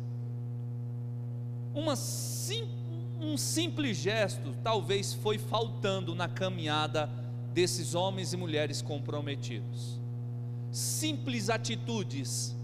[1.73, 2.67] uma sim,
[3.19, 7.09] um simples gesto talvez foi faltando na caminhada
[7.53, 9.99] desses homens e mulheres comprometidos.
[10.71, 12.55] Simples atitudes,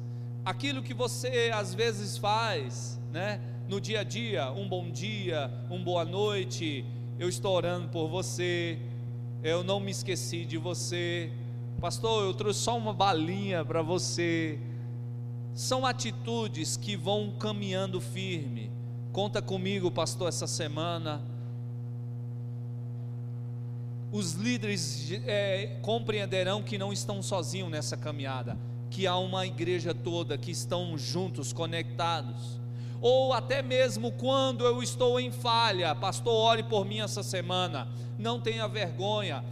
[0.44, 3.40] aquilo que você às vezes faz, né?
[3.68, 6.86] No dia a dia, um bom dia, uma boa noite,
[7.20, 8.80] eu estou orando por você,
[9.44, 11.32] eu não me esqueci de você,
[11.80, 14.60] Pastor, eu trouxe só uma balinha para você.
[15.54, 18.72] São atitudes que vão caminhando firme.
[19.12, 21.22] Conta comigo, pastor, essa semana.
[24.12, 28.58] Os líderes é, compreenderão que não estão sozinhos nessa caminhada,
[28.90, 32.60] que há uma igreja toda que estão juntos, conectados.
[33.02, 37.88] Ou até mesmo quando eu estou em falha, pastor, ore por mim essa semana.
[38.18, 39.44] Não tenha vergonha,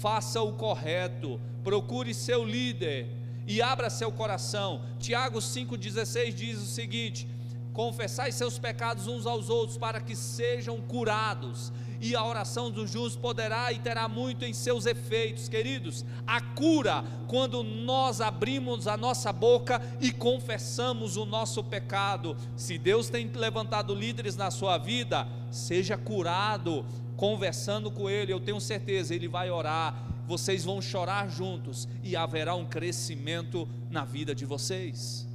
[0.00, 3.08] faça o correto, procure seu líder
[3.46, 4.82] e abra seu coração.
[4.98, 7.26] Tiago 5,16 diz o seguinte:
[7.72, 11.72] confessai seus pecados uns aos outros para que sejam curados.
[12.00, 16.04] E a oração do justo poderá e terá muito em seus efeitos, queridos.
[16.26, 22.36] A cura, quando nós abrimos a nossa boca e confessamos o nosso pecado.
[22.56, 28.60] Se Deus tem levantado líderes na sua vida, seja curado, conversando com Ele, eu tenho
[28.60, 34.44] certeza, Ele vai orar, vocês vão chorar juntos e haverá um crescimento na vida de
[34.44, 35.26] vocês.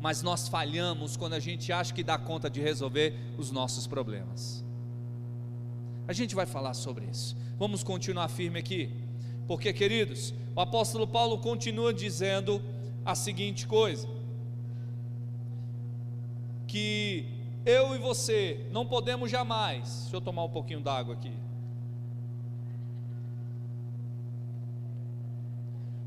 [0.00, 4.67] Mas nós falhamos quando a gente acha que dá conta de resolver os nossos problemas.
[6.08, 7.36] A gente vai falar sobre isso.
[7.58, 8.90] Vamos continuar firme aqui,
[9.46, 12.62] porque, queridos, o apóstolo Paulo continua dizendo
[13.04, 14.08] a seguinte coisa:
[16.66, 17.26] que
[17.66, 20.00] eu e você não podemos jamais.
[20.02, 21.32] Deixa eu tomar um pouquinho d'água aqui.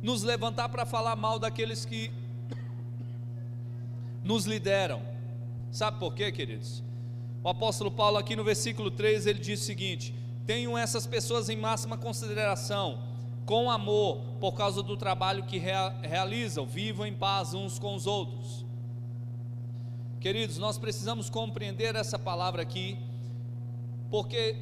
[0.01, 2.11] Nos levantar para falar mal daqueles que
[4.23, 5.03] nos lideram.
[5.71, 6.83] Sabe por quê, queridos?
[7.43, 10.13] O apóstolo Paulo, aqui no versículo 3, ele diz o seguinte:
[10.45, 12.99] Tenham essas pessoas em máxima consideração,
[13.45, 18.63] com amor, por causa do trabalho que realizam, vivam em paz uns com os outros.
[20.19, 22.99] Queridos, nós precisamos compreender essa palavra aqui,
[24.11, 24.55] porque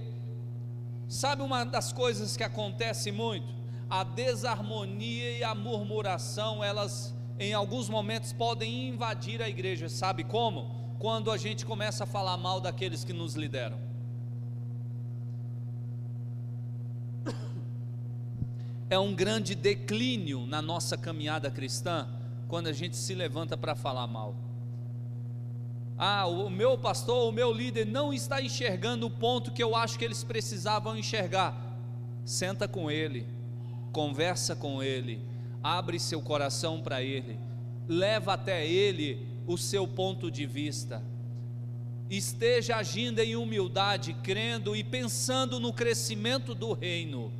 [1.10, 3.54] sabe uma das coisas que acontece muito?
[3.90, 10.79] A desarmonia e a murmuração, elas em alguns momentos podem invadir a igreja, sabe como?
[11.00, 13.80] Quando a gente começa a falar mal daqueles que nos lideram.
[18.92, 22.08] É um grande declínio na nossa caminhada cristã
[22.48, 24.36] quando a gente se levanta para falar mal
[26.02, 30.00] ah, o meu pastor, o meu líder não está enxergando o ponto que eu acho
[30.00, 31.54] que eles precisavam enxergar.
[32.24, 33.28] Senta com ele,
[33.92, 35.22] conversa com ele,
[35.62, 37.38] abre seu coração para ele,
[37.86, 41.04] leva até ele o seu ponto de vista.
[42.08, 47.34] Esteja agindo em humildade, crendo e pensando no crescimento do reino.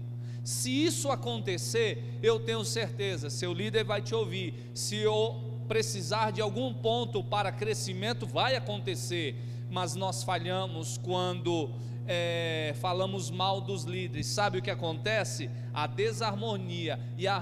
[0.44, 4.56] Se isso acontecer, eu tenho certeza, seu líder vai te ouvir.
[4.74, 9.36] Se eu precisar de algum ponto para crescimento, vai acontecer,
[9.70, 11.70] mas nós falhamos quando
[12.08, 14.26] é, falamos mal dos líderes.
[14.26, 15.48] Sabe o que acontece?
[15.72, 17.40] A desarmonia e a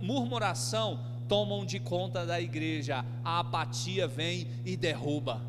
[0.00, 1.00] murmuração
[1.34, 5.42] tomam de conta da igreja, a apatia vem e derruba.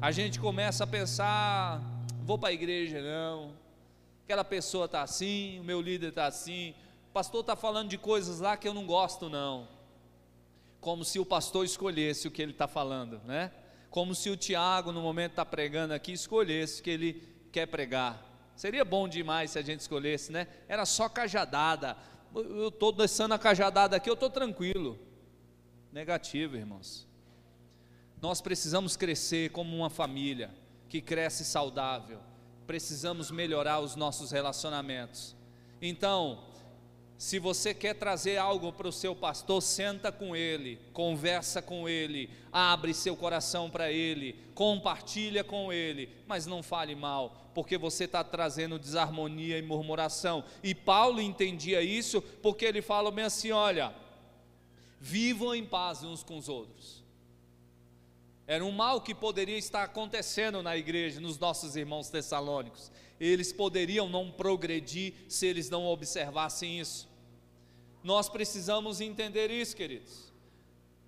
[0.00, 1.82] A gente começa a pensar:
[2.22, 3.52] vou para a igreja, não.
[4.24, 6.70] Aquela pessoa está assim, o meu líder está assim,
[7.10, 9.68] o pastor está falando de coisas lá que eu não gosto, não
[10.80, 13.50] como se o pastor escolhesse o que ele está falando, né?
[13.88, 18.22] Como se o Tiago, no momento está pregando aqui, escolhesse o que ele quer pregar.
[18.54, 20.46] Seria bom demais se a gente escolhesse, né?
[20.68, 21.96] Era só cajadada.
[22.34, 24.98] Eu estou descendo a cajadada aqui, eu estou tranquilo.
[25.92, 27.06] Negativo, irmãos.
[28.20, 30.50] Nós precisamos crescer como uma família
[30.88, 32.18] que cresce saudável.
[32.66, 35.36] Precisamos melhorar os nossos relacionamentos.
[35.80, 36.42] Então,
[37.16, 42.28] se você quer trazer algo para o seu pastor, senta com ele, conversa com ele,
[42.52, 48.24] abre seu coração para ele, compartilha com ele, mas não fale mal, porque você está
[48.24, 50.44] trazendo desarmonia e murmuração.
[50.62, 53.94] E Paulo entendia isso, porque ele fala bem assim: olha,
[55.00, 57.04] vivam em paz uns com os outros.
[58.46, 64.08] Era um mal que poderia estar acontecendo na igreja, nos nossos irmãos tessalônicos eles poderiam
[64.08, 67.08] não progredir se eles não observassem isso.
[68.02, 70.32] Nós precisamos entender isso, queridos.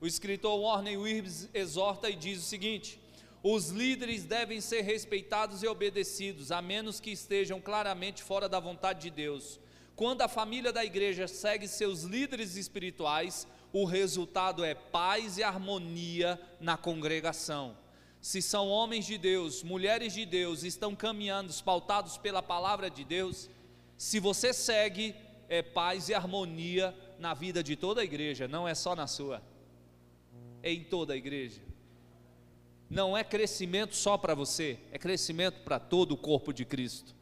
[0.01, 3.01] O escritor Warren Williams exorta e diz o seguinte:
[3.43, 9.03] os líderes devem ser respeitados e obedecidos, a menos que estejam claramente fora da vontade
[9.03, 9.61] de Deus.
[9.95, 16.41] Quando a família da igreja segue seus líderes espirituais, o resultado é paz e harmonia
[16.61, 17.77] na congregação
[18.27, 23.49] se são homens de Deus, mulheres de Deus, estão caminhando pautados pela palavra de Deus,
[23.97, 25.15] se você segue,
[25.49, 29.41] é paz e harmonia na vida de toda a igreja, não é só na sua,
[30.61, 31.63] é em toda a igreja.
[32.91, 37.15] Não é crescimento só para você, é crescimento para todo o corpo de Cristo.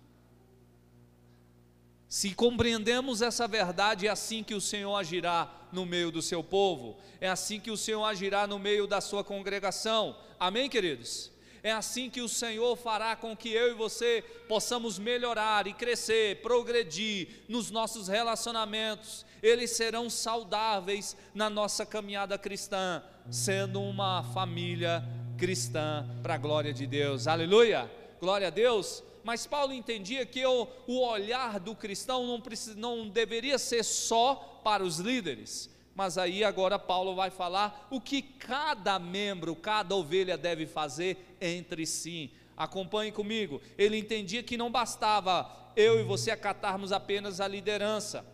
[2.09, 6.97] Se compreendemos essa verdade, é assim que o Senhor agirá no meio do seu povo,
[7.21, 10.17] é assim que o Senhor agirá no meio da sua congregação.
[10.39, 11.33] Amém, queridos?
[11.63, 16.43] É assim que o Senhor fará com que eu e você possamos melhorar e crescer,
[16.43, 19.25] progredir nos nossos relacionamentos.
[19.43, 25.03] Eles serão saudáveis na nossa caminhada cristã, sendo uma família
[25.39, 27.27] cristã para a glória de Deus.
[27.27, 27.91] Aleluia!
[28.21, 33.09] Glória a Deus mas Paulo entendia que o, o olhar do cristão não, precisa, não
[33.09, 38.99] deveria ser só para os líderes, mas aí agora Paulo vai falar o que cada
[38.99, 42.31] membro, cada ovelha deve fazer entre si.
[42.55, 43.63] Acompanhe comigo.
[43.79, 48.27] Ele entendia que não bastava eu e você acatarmos apenas a liderança,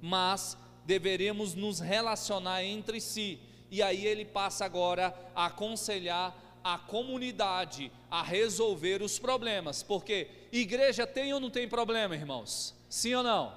[0.00, 3.38] mas deveríamos nos relacionar entre si.
[3.70, 11.06] E aí ele passa agora a aconselhar a comunidade a resolver os problemas, porque igreja
[11.06, 12.74] tem ou não tem problema, irmãos?
[12.88, 13.54] Sim ou não?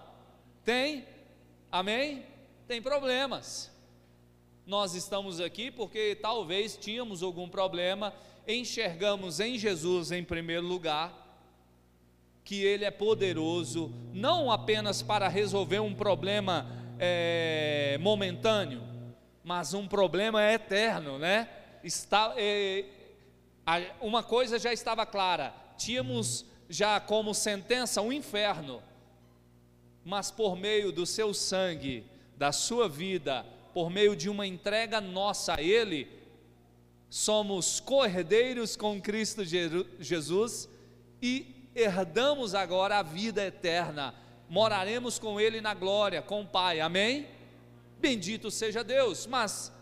[0.64, 1.06] Tem?
[1.72, 2.26] Amém?
[2.68, 3.72] Tem problemas.
[4.66, 8.14] Nós estamos aqui porque talvez tínhamos algum problema,
[8.48, 11.22] enxergamos em Jesus em primeiro lugar,
[12.44, 16.68] que Ele é poderoso, não apenas para resolver um problema
[17.00, 18.82] é, momentâneo,
[19.44, 21.50] mas um problema eterno, né?
[21.84, 22.86] Está, é,
[24.00, 28.82] uma coisa já estava clara: tínhamos já como sentença um inferno,
[30.04, 32.06] mas por meio do seu sangue,
[32.38, 36.08] da sua vida, por meio de uma entrega nossa a Ele,
[37.10, 40.70] somos co-herdeiros com Cristo Jesus
[41.22, 44.14] e herdamos agora a vida eterna,
[44.50, 47.28] moraremos com Ele na glória, com o Pai, amém?
[48.00, 49.73] Bendito seja Deus, mas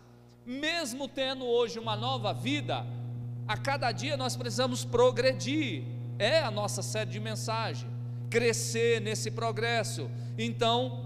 [0.45, 2.85] mesmo tendo hoje uma nova vida,
[3.47, 5.83] a cada dia nós precisamos progredir,
[6.17, 7.89] é a nossa série de mensagem,
[8.29, 10.09] crescer nesse progresso.
[10.37, 11.05] Então,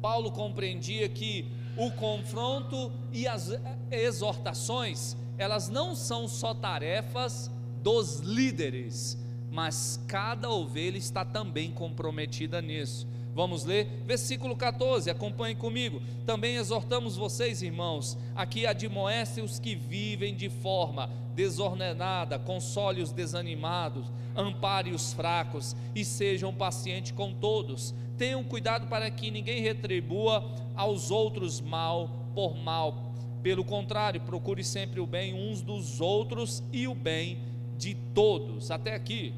[0.00, 1.46] Paulo compreendia que
[1.76, 3.50] o confronto e as
[3.90, 7.50] exortações, elas não são só tarefas
[7.82, 9.18] dos líderes,
[9.50, 13.06] mas cada ovelha está também comprometida nisso.
[13.34, 16.02] Vamos ler, versículo 14, acompanhe comigo.
[16.26, 24.06] Também exortamos vocês, irmãos, aqui admoestem os que vivem de forma desordenada, console os desanimados,
[24.36, 27.94] ampare os fracos e sejam pacientes com todos.
[28.18, 33.14] Tenham cuidado para que ninguém retribua aos outros mal por mal.
[33.42, 37.38] Pelo contrário, procure sempre o bem uns dos outros e o bem
[37.78, 38.70] de todos.
[38.70, 39.32] Até aqui.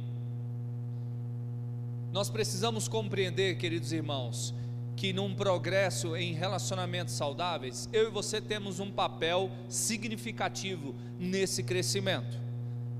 [2.13, 4.55] Nós precisamos compreender, queridos irmãos,
[4.95, 12.39] que num progresso em relacionamentos saudáveis, eu e você temos um papel significativo nesse crescimento,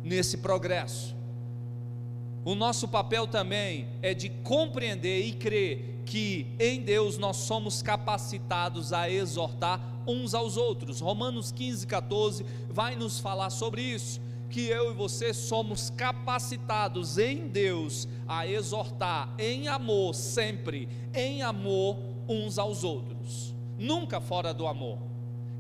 [0.03, 1.15] nesse progresso.
[2.43, 8.95] O nosso papel também é de compreender e crer que em Deus nós somos capacitados
[8.95, 11.01] a exortar uns aos outros.
[11.01, 14.23] Romanos 15, 14 vai nos falar sobre isso
[14.53, 21.97] que eu e você somos capacitados em Deus a exortar em amor sempre, em amor
[22.29, 24.99] uns aos outros, nunca fora do amor.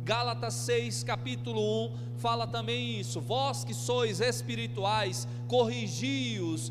[0.04, 6.70] Gálatas 6, capítulo 1, fala também isso: vós que sois espirituais, corrigi-os.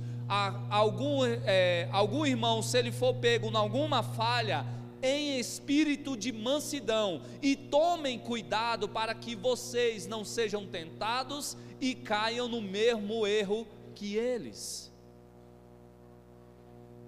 [0.70, 4.66] Algum, é, algum irmão, se ele for pego em alguma falha,
[5.02, 12.48] em espírito de mansidão, e tomem cuidado para que vocês não sejam tentados e caiam
[12.48, 14.92] no mesmo erro que eles.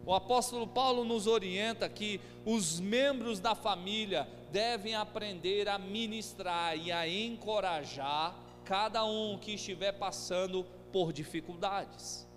[0.06, 6.92] O apóstolo Paulo nos orienta que os membros da família devem aprender a ministrar e
[6.92, 8.36] a encorajar
[8.66, 12.28] cada um que estiver passando por dificuldades.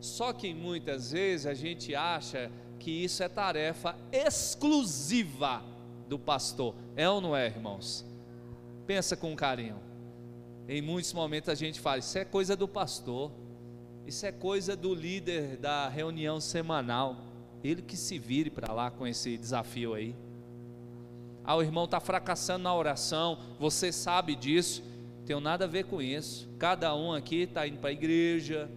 [0.00, 2.50] Só que muitas vezes a gente acha
[2.86, 5.60] que isso é tarefa exclusiva
[6.08, 6.72] do pastor.
[6.94, 8.06] É ou não é, irmãos?
[8.86, 9.80] Pensa com carinho.
[10.68, 13.32] Em muitos momentos a gente fala, isso é coisa do pastor,
[14.06, 17.16] isso é coisa do líder da reunião semanal,
[17.64, 20.14] ele que se vire para lá com esse desafio aí.
[21.44, 24.80] Ah, o irmão está fracassando na oração, você sabe disso,
[25.24, 26.48] tem nada a ver com isso.
[26.56, 28.70] Cada um aqui está indo para a igreja,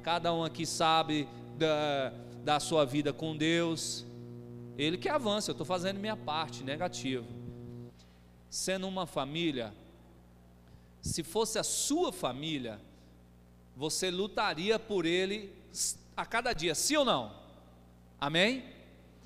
[0.00, 1.26] cada um aqui sabe
[1.58, 2.12] da,
[2.44, 4.06] da sua vida com Deus.
[4.78, 7.26] Ele que avança, eu estou fazendo minha parte, negativo.
[8.48, 9.72] Sendo uma família,
[11.00, 12.80] se fosse a sua família,
[13.76, 15.52] você lutaria por ele
[16.16, 17.34] a cada dia, sim ou não?
[18.20, 18.64] Amém?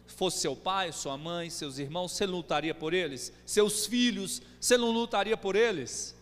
[0.06, 3.32] Fosse seu pai, sua mãe, seus irmãos, você lutaria por eles?
[3.46, 6.14] Seus filhos, você não lutaria por eles?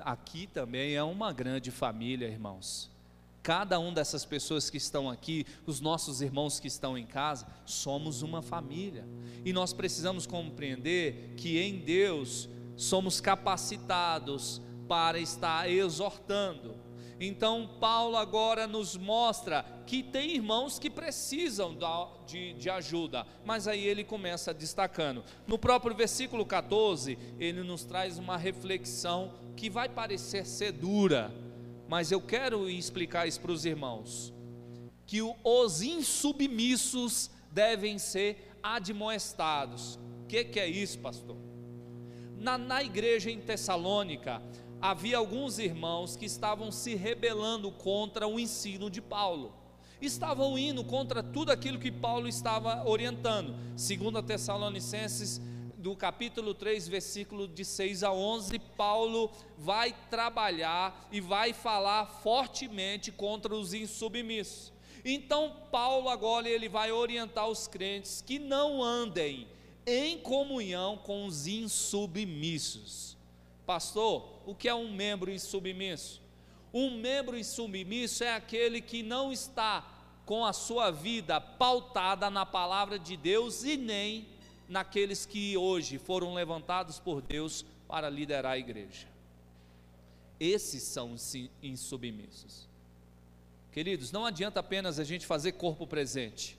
[0.00, 2.90] Aqui também é uma grande família, irmãos.
[3.48, 8.20] Cada um dessas pessoas que estão aqui, os nossos irmãos que estão em casa, somos
[8.20, 9.08] uma família.
[9.42, 12.46] E nós precisamos compreender que em Deus
[12.76, 16.74] somos capacitados para estar exortando.
[17.18, 21.74] Então, Paulo agora nos mostra que tem irmãos que precisam
[22.26, 25.24] de, de, ajuda, mas aí ele começa destacando.
[25.46, 31.32] No próprio versículo 14, ele nos traz uma reflexão que vai parecer ser dura,
[31.88, 34.32] mas eu quero explicar isso para os irmãos:
[35.06, 39.98] que os insubmissos devem ser admoestados.
[40.22, 41.36] O que, que é isso, pastor?
[42.36, 44.42] Na, na igreja em Tessalônica,
[44.80, 49.54] havia alguns irmãos que estavam se rebelando contra o ensino de Paulo.
[50.00, 53.56] Estavam indo contra tudo aquilo que Paulo estava orientando.
[53.76, 55.40] Segundo a Tessalonicenses,
[55.78, 63.12] do capítulo 3, versículo de 6 a 11, Paulo vai trabalhar e vai falar fortemente
[63.12, 64.72] contra os insubmissos.
[65.04, 69.46] Então Paulo agora ele vai orientar os crentes que não andem
[69.86, 73.16] em comunhão com os insubmissos.
[73.64, 76.20] Pastor, o que é um membro insubmisso?
[76.74, 79.94] Um membro insubmisso é aquele que não está
[80.26, 84.26] com a sua vida pautada na palavra de Deus e nem
[84.68, 89.08] naqueles que hoje foram levantados por Deus para liderar a igreja.
[90.38, 92.68] Esses são os insubmissos.
[93.72, 96.58] Queridos, não adianta apenas a gente fazer corpo presente.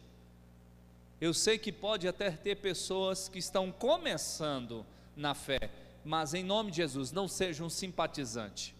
[1.22, 4.86] Eu sei que pode até ter pessoas que estão começando
[5.16, 5.70] na fé,
[6.03, 8.74] mas em nome de Jesus, não seja um simpatizante.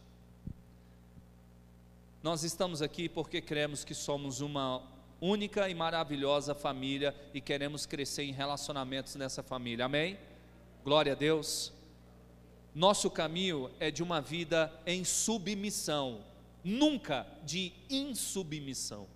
[2.24, 4.82] Nós estamos aqui porque cremos que somos uma
[5.22, 10.18] única e maravilhosa família e queremos crescer em relacionamentos nessa família, amém?
[10.84, 11.74] Glória a Deus.
[12.74, 16.24] Nosso caminho é de uma vida em submissão,
[16.64, 19.08] nunca de insubmissão.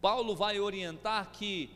[0.00, 1.70] Paulo vai orientar que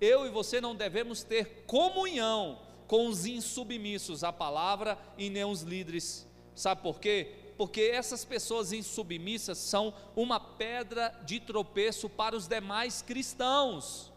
[0.00, 5.62] eu e você não devemos ter comunhão com os insubmissos à palavra e nem os
[5.62, 6.26] líderes.
[6.54, 7.43] Sabe por quê?
[7.56, 14.12] Porque essas pessoas insubmissas são uma pedra de tropeço para os demais cristãos.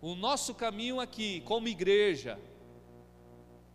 [0.00, 2.38] O nosso caminho aqui, como igreja,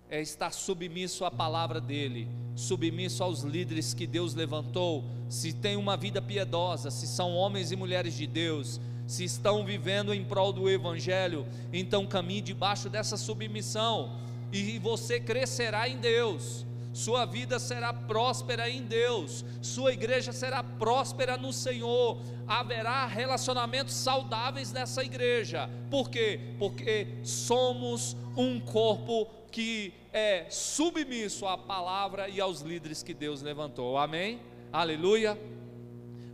[0.10, 5.98] é estar submisso à palavra dele, submisso aos líderes que Deus levantou, se tem uma
[5.98, 10.70] vida piedosa, se são homens e mulheres de Deus, se estão vivendo em prol do
[10.70, 14.18] Evangelho, então caminhe debaixo dessa submissão,
[14.52, 16.66] e você crescerá em Deus,
[16.98, 24.72] sua vida será próspera em Deus, sua igreja será próspera no Senhor, haverá relacionamentos saudáveis
[24.72, 26.40] nessa igreja, por quê?
[26.58, 33.96] Porque somos um corpo que é submisso à palavra e aos líderes que Deus levantou,
[33.96, 34.42] amém?
[34.74, 35.40] Aleluia.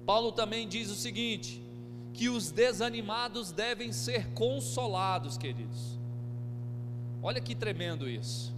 [0.05, 1.61] Paulo também diz o seguinte:
[2.14, 5.99] que os desanimados devem ser consolados, queridos.
[7.22, 8.53] Olha que tremendo isso.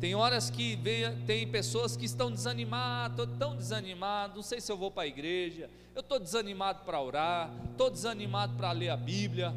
[0.00, 4.72] Tem horas que vem, tem pessoas que estão desanimadas, estou tão desanimado, não sei se
[4.72, 8.96] eu vou para a igreja, eu estou desanimado para orar, estou desanimado para ler a
[8.96, 9.54] Bíblia.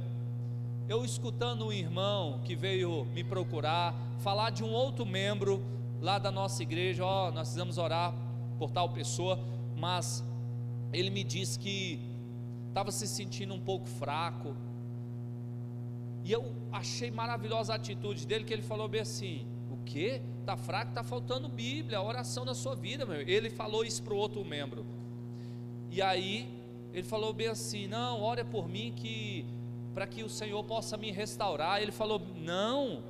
[0.90, 5.64] Eu escutando um irmão que veio me procurar, falar de um outro membro
[6.02, 8.14] lá da nossa igreja, ó, oh, nós precisamos orar
[8.60, 9.40] por tal pessoa,
[9.78, 10.22] mas
[10.92, 12.02] ele me disse que
[12.68, 14.54] estava se sentindo um pouco fraco.
[16.26, 19.53] E eu achei maravilhosa a atitude dele, que ele falou bem assim:
[19.84, 20.22] O que?
[20.40, 23.20] Está fraco, está faltando Bíblia, oração na sua vida, meu.
[23.20, 24.86] Ele falou isso para o outro membro.
[25.92, 26.50] E aí,
[26.94, 29.46] ele falou bem assim: Não, ore por mim que
[29.94, 31.82] para que o Senhor possa me restaurar.
[31.82, 33.04] Ele falou: Não,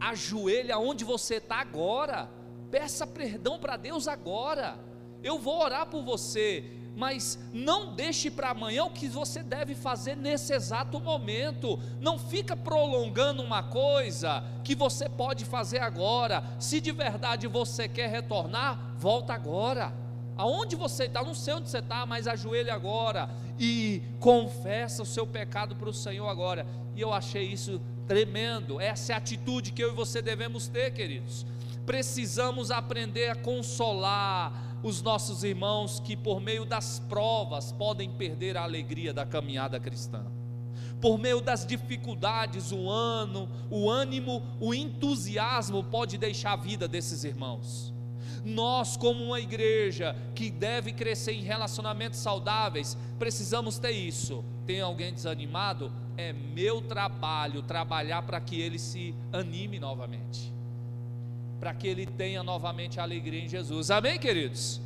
[0.00, 2.28] ajoelhe aonde você está agora,
[2.72, 4.78] peça perdão para Deus agora.
[5.22, 6.64] Eu vou orar por você
[7.00, 11.80] mas não deixe para amanhã o que você deve fazer nesse exato momento.
[11.98, 16.44] Não fica prolongando uma coisa que você pode fazer agora.
[16.58, 19.94] Se de verdade você quer retornar, volta agora.
[20.36, 25.26] Aonde você está, não sei onde você está, mas ajoelhe agora e confessa o seu
[25.26, 26.66] pecado para o Senhor agora.
[26.94, 28.78] E eu achei isso tremendo.
[28.78, 31.46] Essa é a atitude que eu e você devemos ter, queridos.
[31.86, 38.62] Precisamos aprender a consolar, os nossos irmãos que, por meio das provas, podem perder a
[38.62, 40.24] alegria da caminhada cristã.
[41.00, 47.24] Por meio das dificuldades, o ano, o ânimo, o entusiasmo pode deixar a vida desses
[47.24, 47.92] irmãos.
[48.44, 54.44] Nós, como uma igreja que deve crescer em relacionamentos saudáveis, precisamos ter isso.
[54.66, 55.92] Tem alguém desanimado?
[56.16, 60.59] É meu trabalho trabalhar para que ele se anime novamente
[61.60, 63.90] para que ele tenha novamente a alegria em Jesus.
[63.90, 64.80] Amém, queridos?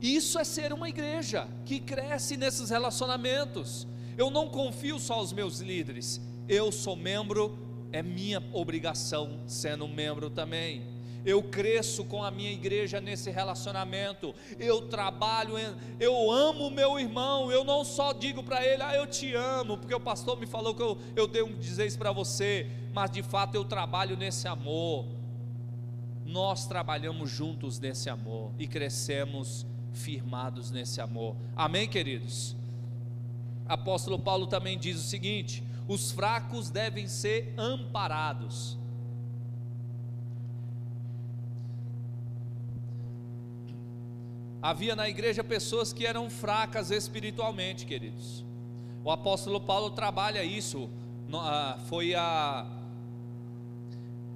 [0.00, 3.86] Isso é ser uma igreja que cresce nesses relacionamentos.
[4.18, 7.58] Eu não confio só aos meus líderes, eu sou membro,
[7.90, 10.92] é minha obrigação sendo membro também
[11.24, 15.54] eu cresço com a minha igreja nesse relacionamento, eu trabalho,
[16.00, 19.94] eu amo meu irmão, eu não só digo para ele, ah, eu te amo, porque
[19.94, 23.54] o pastor me falou que eu, eu devo dizer isso para você, mas de fato
[23.54, 25.06] eu trabalho nesse amor,
[26.24, 32.56] nós trabalhamos juntos nesse amor e crescemos firmados nesse amor, amém, queridos?
[33.66, 38.78] Apóstolo Paulo também diz o seguinte: os fracos devem ser amparados
[44.62, 48.44] Havia na igreja pessoas que eram fracas espiritualmente, queridos.
[49.02, 50.88] O apóstolo Paulo trabalha isso,
[51.34, 52.64] ah, foi a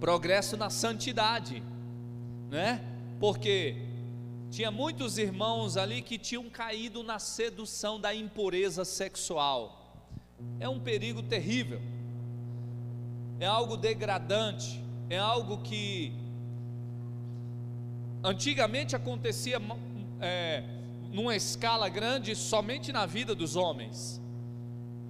[0.01, 1.63] progresso na santidade,
[2.51, 2.85] né?
[3.19, 3.77] Porque
[4.51, 10.05] tinha muitos irmãos ali que tinham caído na sedução da impureza sexual.
[10.61, 11.81] É um perigo terrível.
[13.39, 16.13] É algo degradante, é algo que
[18.23, 19.61] antigamente acontecia
[20.21, 20.65] é,
[21.13, 24.21] numa escala grande somente na vida dos homens,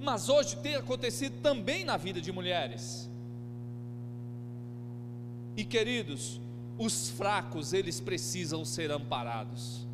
[0.01, 3.09] mas hoje tem acontecido também na vida de mulheres.
[5.57, 6.40] E queridos,
[6.78, 9.86] os fracos, eles precisam ser amparados.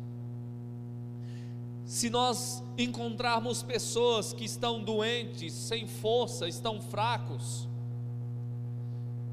[1.85, 7.67] Se nós encontrarmos pessoas que estão doentes, sem força, estão fracos,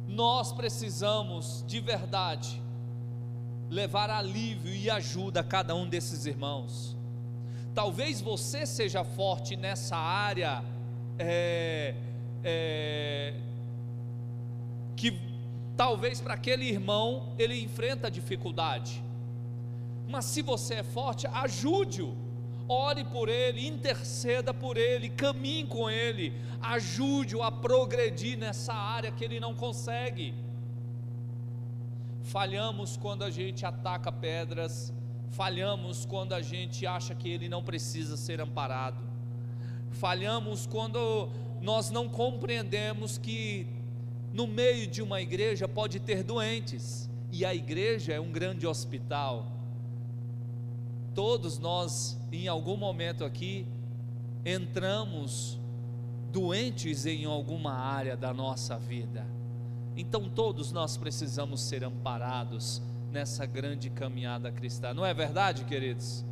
[0.06, 2.60] nós precisamos de verdade
[3.68, 6.96] levar alívio e ajuda a cada um desses irmãos.
[7.74, 10.64] Talvez você seja forte nessa área
[11.18, 11.94] é,
[12.42, 13.34] é,
[14.96, 15.29] que
[15.82, 17.06] talvez para aquele irmão
[17.38, 19.02] ele enfrenta dificuldade.
[20.06, 22.14] Mas se você é forte, ajude-o.
[22.68, 26.26] Ore por ele, interceda por ele, caminhe com ele,
[26.62, 30.34] ajude-o a progredir nessa área que ele não consegue
[32.30, 34.92] falhamos quando a gente ataca pedras,
[35.30, 39.02] falhamos quando a gente acha que ele não precisa ser amparado,
[39.90, 41.28] falhamos quando
[41.60, 43.66] nós não compreendemos que
[44.32, 49.46] no meio de uma igreja pode ter doentes, e a igreja é um grande hospital.
[51.14, 53.66] Todos nós, em algum momento aqui,
[54.44, 55.58] entramos
[56.32, 59.26] doentes em alguma área da nossa vida
[59.96, 66.24] então todos nós precisamos ser amparados nessa grande caminhada cristã, não é verdade, queridos?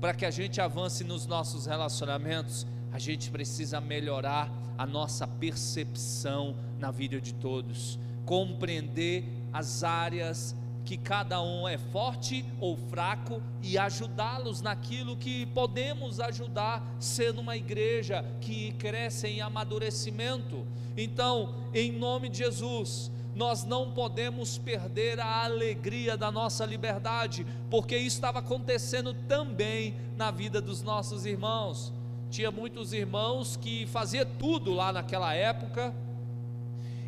[0.00, 6.56] Para que a gente avance nos nossos relacionamentos, a gente precisa melhorar a nossa percepção
[6.80, 13.78] na vida de todos, compreender as áreas que cada um é forte ou fraco e
[13.78, 20.66] ajudá-los naquilo que podemos ajudar, sendo uma igreja que cresce em amadurecimento.
[20.96, 27.96] Então, em nome de Jesus, nós não podemos perder a alegria da nossa liberdade, porque
[27.96, 31.92] isso estava acontecendo também na vida dos nossos irmãos.
[32.30, 35.94] Tinha muitos irmãos que fazia tudo lá naquela época,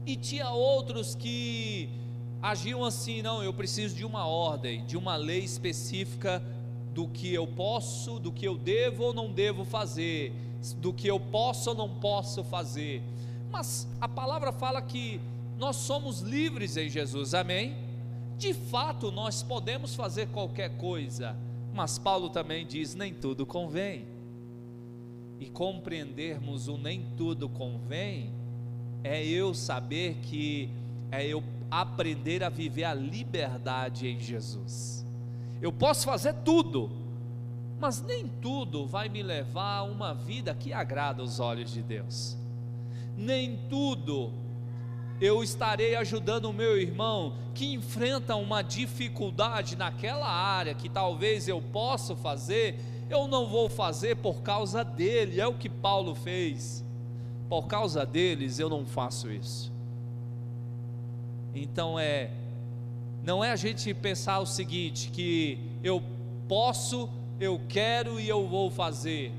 [0.05, 1.89] e tinha outros que
[2.41, 6.43] agiam assim, não, eu preciso de uma ordem, de uma lei específica
[6.93, 10.33] do que eu posso, do que eu devo ou não devo fazer,
[10.79, 13.03] do que eu posso ou não posso fazer.
[13.51, 15.21] Mas a palavra fala que
[15.57, 17.77] nós somos livres em Jesus, amém?
[18.37, 21.37] De fato, nós podemos fazer qualquer coisa,
[21.73, 24.07] mas Paulo também diz: nem tudo convém.
[25.39, 28.42] E compreendermos o nem tudo convém
[29.05, 30.71] é eu saber que
[31.11, 35.07] é eu aprender a viver a liberdade em Jesus.
[35.61, 36.91] Eu posso fazer tudo,
[37.81, 42.37] mas nem tudo vai me levar a uma vida que agrada os olhos de Deus.
[43.17, 44.33] Nem tudo
[45.21, 51.61] eu estarei ajudando o meu irmão que enfrenta uma dificuldade naquela área que talvez eu
[51.61, 52.79] possa fazer,
[53.09, 56.85] eu não vou fazer por causa dele, é o que Paulo fez.
[57.53, 59.71] Por causa deles eu não faço isso.
[61.55, 62.31] Então é
[63.23, 66.03] não é a gente pensar o seguinte que eu
[66.49, 69.35] posso, eu quero e eu vou fazer.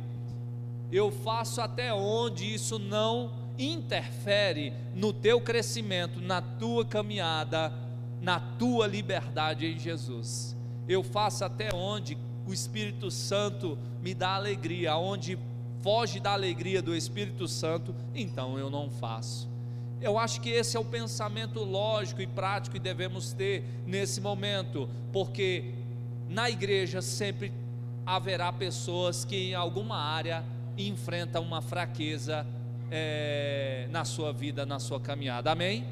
[0.91, 7.74] Eu faço até onde isso não interfere no teu crescimento, na tua caminhada,
[8.22, 10.55] na tua liberdade em Jesus.
[10.88, 15.36] Eu faço até onde o Espírito Santo me dá alegria, onde
[15.84, 19.50] foge da alegria do Espírito Santo, então eu não faço.
[20.02, 24.90] Eu acho que esse é o pensamento lógico e prático que devemos ter nesse momento,
[25.12, 25.74] porque
[26.30, 27.52] na igreja sempre
[28.06, 30.44] haverá pessoas que em alguma área
[30.78, 32.48] enfrentam uma fraqueza
[32.90, 35.52] é, na sua vida, na sua caminhada.
[35.52, 35.86] Amém?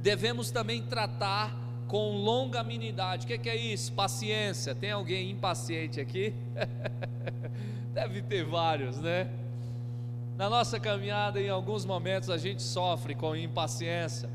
[0.00, 1.56] Devemos também tratar
[1.88, 3.24] com longanimidade.
[3.24, 3.92] O que, que é isso?
[3.92, 4.74] Paciência.
[4.74, 6.32] Tem alguém impaciente aqui?
[7.96, 9.26] Deve ter vários, né?
[10.36, 14.28] Na nossa caminhada, em alguns momentos, a gente sofre com impaciência.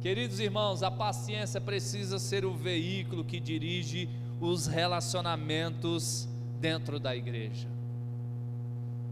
[0.00, 4.08] Queridos irmãos, a paciência precisa ser o veículo que dirige
[4.40, 6.28] os relacionamentos
[6.60, 7.66] dentro da igreja.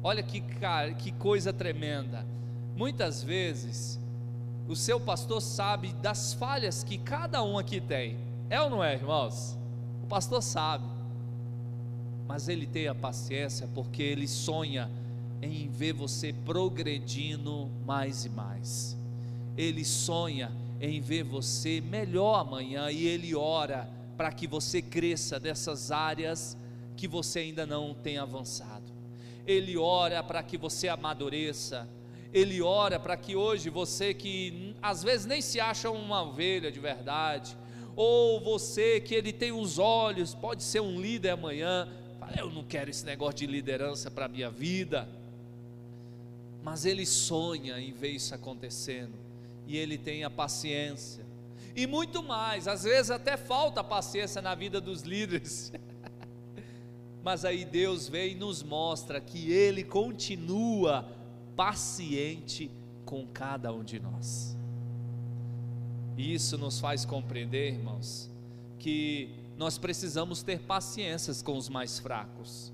[0.01, 0.41] Olha que,
[0.97, 2.25] que coisa tremenda.
[2.77, 3.99] Muitas vezes,
[4.69, 8.17] o seu pastor sabe das falhas que cada um aqui tem.
[8.49, 9.59] É ou não é, irmãos?
[10.05, 10.92] O pastor sabe.
[12.33, 14.91] Mas ele tem a paciência porque ele sonha
[15.43, 18.97] em ver você progredindo mais e mais.
[19.55, 25.91] Ele sonha em ver você melhor amanhã e ele ora para que você cresça dessas
[25.91, 26.57] áreas
[26.97, 28.91] que você ainda não tem avançado.
[29.47, 31.87] Ele ora para que você amadureça,
[32.33, 36.81] Ele ora para que hoje você que às vezes nem se acha uma ovelha de
[36.81, 37.55] verdade,
[37.95, 41.87] ou você que ele tem os olhos, pode ser um líder amanhã,
[42.39, 45.09] eu não quero esse negócio de liderança para a minha vida,
[46.63, 49.15] mas ele sonha em ver isso acontecendo,
[49.67, 51.25] e ele tem a paciência,
[51.75, 55.73] e muito mais, às vezes até falta paciência na vida dos líderes,
[57.23, 61.09] Mas aí Deus vem e nos mostra que Ele continua
[61.55, 62.71] paciente
[63.05, 64.57] com cada um de nós.
[66.17, 68.31] E isso nos faz compreender, irmãos,
[68.79, 69.31] que
[69.63, 72.73] nós precisamos ter paciências com os mais fracos.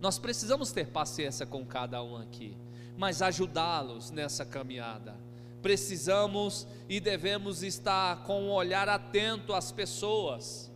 [0.00, 2.56] Nós precisamos ter paciência com cada um aqui,
[2.96, 5.14] mas ajudá-los nessa caminhada.
[5.60, 10.72] Precisamos e devemos estar com um olhar atento às pessoas,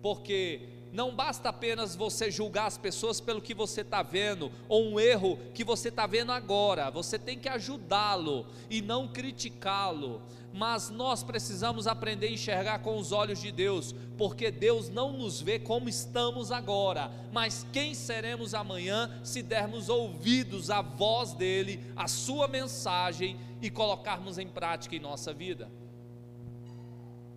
[0.00, 5.00] porque não basta apenas você julgar as pessoas pelo que você está vendo, ou um
[5.00, 10.22] erro que você está vendo agora, você tem que ajudá-lo e não criticá-lo.
[10.52, 15.42] Mas nós precisamos aprender a enxergar com os olhos de Deus, porque Deus não nos
[15.42, 22.08] vê como estamos agora, mas quem seremos amanhã se dermos ouvidos à voz dEle, à
[22.08, 25.70] Sua mensagem e colocarmos em prática em nossa vida.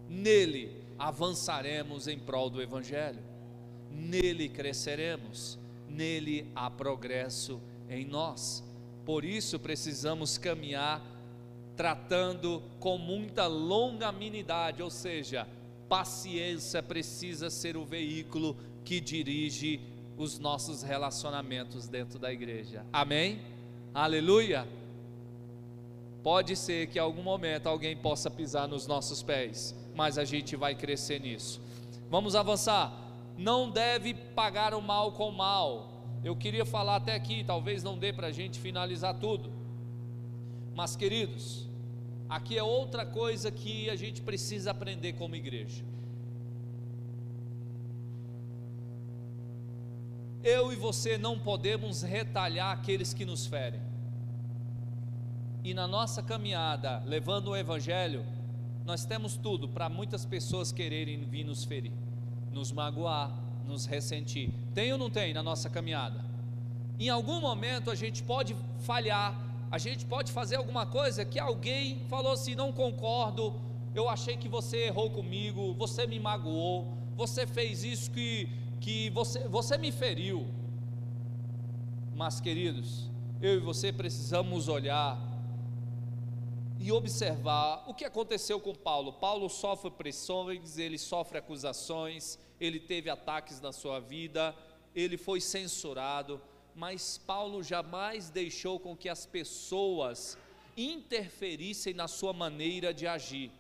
[0.08, 3.31] Nele avançaremos em prol do Evangelho
[3.92, 8.64] nele cresceremos, nele há progresso em nós.
[9.06, 11.02] Por isso precisamos caminhar
[11.76, 15.48] tratando com muita longanimidade, ou seja,
[15.90, 19.80] paciência precisa ser o veículo que dirige
[20.18, 22.86] os nossos relacionamentos dentro da igreja.
[22.94, 23.42] Amém?
[23.94, 24.68] Aleluia.
[26.22, 30.56] Pode ser que em algum momento alguém possa pisar nos nossos pés, mas a gente
[30.56, 31.60] vai crescer nisso.
[32.10, 33.01] Vamos avançar
[33.42, 35.90] não deve pagar o mal com o mal.
[36.24, 39.52] Eu queria falar até aqui, talvez não dê para a gente finalizar tudo.
[40.76, 41.68] Mas, queridos,
[42.30, 45.84] aqui é outra coisa que a gente precisa aprender como igreja.
[50.44, 53.82] Eu e você não podemos retalhar aqueles que nos ferem.
[55.64, 58.26] E na nossa caminhada, levando o Evangelho,
[58.86, 61.94] nós temos tudo para muitas pessoas quererem vir nos ferir
[62.52, 63.32] nos magoar,
[63.66, 64.50] nos ressentir.
[64.74, 66.24] Tem ou não tem na nossa caminhada?
[67.00, 69.40] Em algum momento a gente pode falhar,
[69.72, 73.56] a gente pode fazer alguma coisa que alguém falou assim: não concordo,
[73.96, 78.48] eu achei que você errou comigo, você me magoou, você fez isso que,
[78.80, 80.46] que você, você me feriu.
[82.16, 83.10] Mas, queridos,
[83.42, 85.20] eu e você precisamos olhar
[86.84, 89.14] e observar o que aconteceu com Paulo.
[89.14, 94.56] Paulo sofre pressões, ele sofre acusações, ele teve ataques na sua vida,
[94.96, 96.42] ele foi censurado,
[96.76, 100.40] mas Paulo jamais deixou com que as pessoas
[100.76, 103.52] interferissem na sua maneira de agir,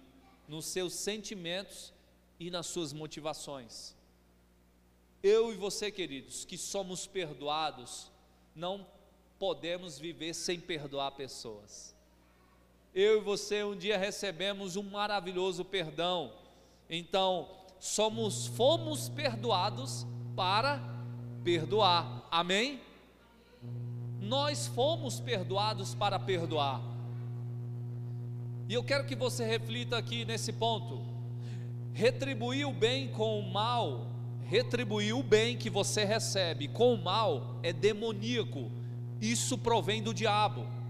[0.48, 1.94] nos seus sentimentos
[2.40, 3.96] e nas suas motivações.
[5.22, 8.12] Eu e você, queridos, que somos perdoados,
[8.56, 8.88] não
[9.38, 11.96] podemos viver sem perdoar pessoas
[12.94, 16.34] eu e você um dia recebemos um maravilhoso perdão.
[16.90, 17.48] Então,
[17.80, 20.82] somos fomos perdoados para
[21.42, 22.28] perdoar.
[22.30, 22.82] Amém?
[24.20, 26.82] Nós fomos perdoados para perdoar.
[28.68, 31.02] E eu quero que você reflita aqui nesse ponto.
[31.94, 34.08] Retribuir o bem com o mal,
[34.46, 38.70] retribuir o bem que você recebe com o mal é demoníaco.
[39.22, 40.81] Isso provém do diabo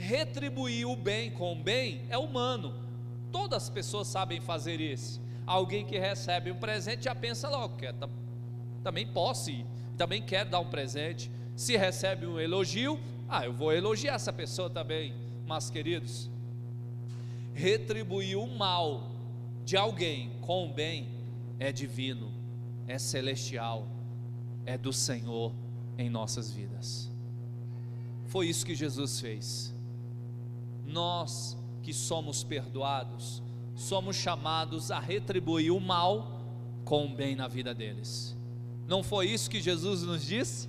[0.00, 2.74] retribuir o bem com o bem é humano.
[3.30, 5.20] Todas as pessoas sabem fazer isso.
[5.46, 7.94] Alguém que recebe um presente já pensa logo, quer,
[8.82, 9.66] também posso ir,
[9.98, 11.30] também quero dar um presente.
[11.54, 12.98] Se recebe um elogio,
[13.28, 15.14] ah, eu vou elogiar essa pessoa também.
[15.46, 16.30] Mas, queridos,
[17.52, 19.10] retribuir o mal
[19.64, 21.08] de alguém com o bem
[21.58, 22.32] é divino,
[22.86, 23.86] é celestial,
[24.64, 25.52] é do Senhor
[25.98, 27.10] em nossas vidas.
[28.26, 29.74] Foi isso que Jesus fez.
[30.90, 33.42] Nós que somos perdoados,
[33.74, 36.40] somos chamados a retribuir o mal
[36.84, 38.36] com o bem na vida deles.
[38.86, 40.68] Não foi isso que Jesus nos disse?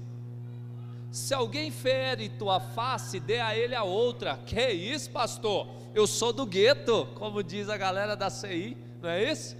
[1.09, 4.37] Se alguém fere tua face, dê a ele a outra.
[4.37, 5.67] Que isso, pastor?
[5.93, 9.57] Eu sou do gueto, como diz a galera da CI, não é isso?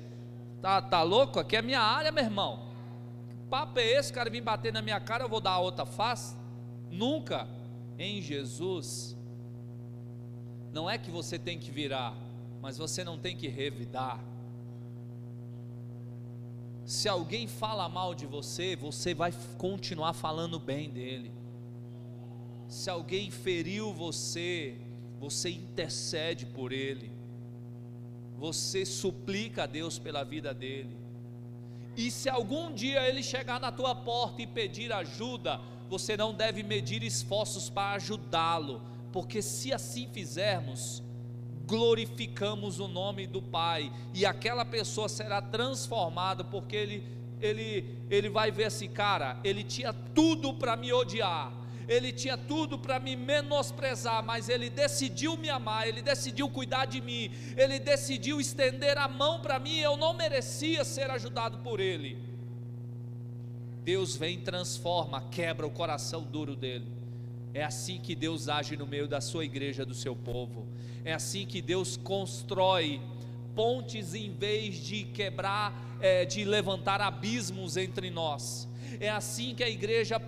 [0.62, 1.39] Tá, tá louco?
[1.39, 2.70] Aqui é minha área, meu irmão.
[3.28, 4.12] Que papo é esse?
[4.12, 6.38] O cara vir bater na minha cara, eu vou dar a outra face?
[6.89, 7.47] Nunca.
[7.97, 9.18] Em Jesus,
[10.74, 12.15] não é que você tem que virar,
[12.61, 14.19] mas você não tem que revidar.
[16.86, 21.32] Se alguém fala mal de você, você vai continuar falando bem dele.
[22.67, 24.78] Se alguém feriu você,
[25.19, 27.11] você intercede por ele.
[28.38, 30.97] Você suplica a Deus pela vida dele.
[31.95, 35.59] E se algum dia ele chegar na tua porta e pedir ajuda,
[35.89, 38.82] você não deve medir esforços para ajudá-lo,
[39.12, 41.03] porque se assim fizermos,
[41.66, 47.03] glorificamos o nome do Pai, e aquela pessoa será transformada, porque ele,
[47.39, 51.51] ele, ele vai ver assim, cara, ele tinha tudo para me odiar,
[51.88, 57.01] ele tinha tudo para me menosprezar, mas ele decidiu me amar, ele decidiu cuidar de
[57.01, 62.18] mim, ele decidiu estender a mão para mim, eu não merecia ser ajudado por ele.
[63.84, 67.01] Deus vem transforma, quebra o coração duro dele.
[67.54, 70.68] É assim que Deus age no meio da sua igreja, do seu povo.
[71.04, 73.02] É assim que Deus constrói
[73.54, 78.68] pontes em vez de quebrar, é, de levantar abismos entre nós.
[78.99, 80.20] É assim que a igreja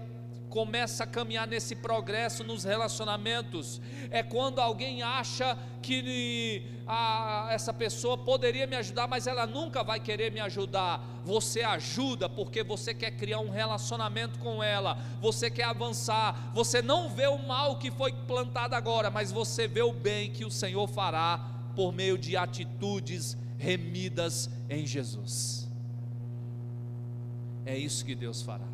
[0.54, 3.82] começa a caminhar nesse progresso nos relacionamentos.
[4.12, 10.00] É quando alguém acha que a, essa pessoa poderia me ajudar, mas ela nunca vai
[10.00, 11.04] querer me ajudar.
[11.26, 16.52] Você ajuda porque você quer criar um relacionamento com ela, você quer avançar.
[16.54, 20.46] Você não vê o mal que foi plantado agora, mas você vê o bem que
[20.46, 21.40] o Senhor fará
[21.76, 25.68] por meio de atitudes remidas em Jesus.
[27.66, 28.73] É isso que Deus fará.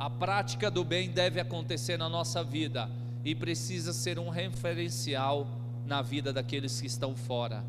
[0.00, 2.90] A prática do bem deve acontecer na nossa vida
[3.22, 5.46] e precisa ser um referencial
[5.84, 7.62] na vida daqueles que estão fora.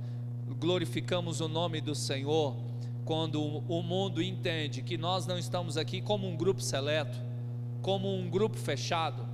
[0.57, 2.55] Glorificamos o nome do Senhor
[3.03, 7.19] quando o mundo entende que nós não estamos aqui como um grupo seleto,
[7.81, 9.27] como um grupo fechado.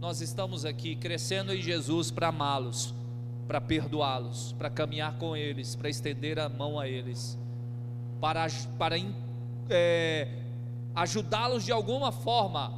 [0.00, 2.92] Nós estamos aqui crescendo em Jesus para amá-los,
[3.46, 7.38] para perdoá-los, para caminhar com eles, para estender a mão a eles,
[8.20, 8.96] para, para
[9.68, 10.26] é,
[10.94, 12.72] ajudá-los de alguma forma,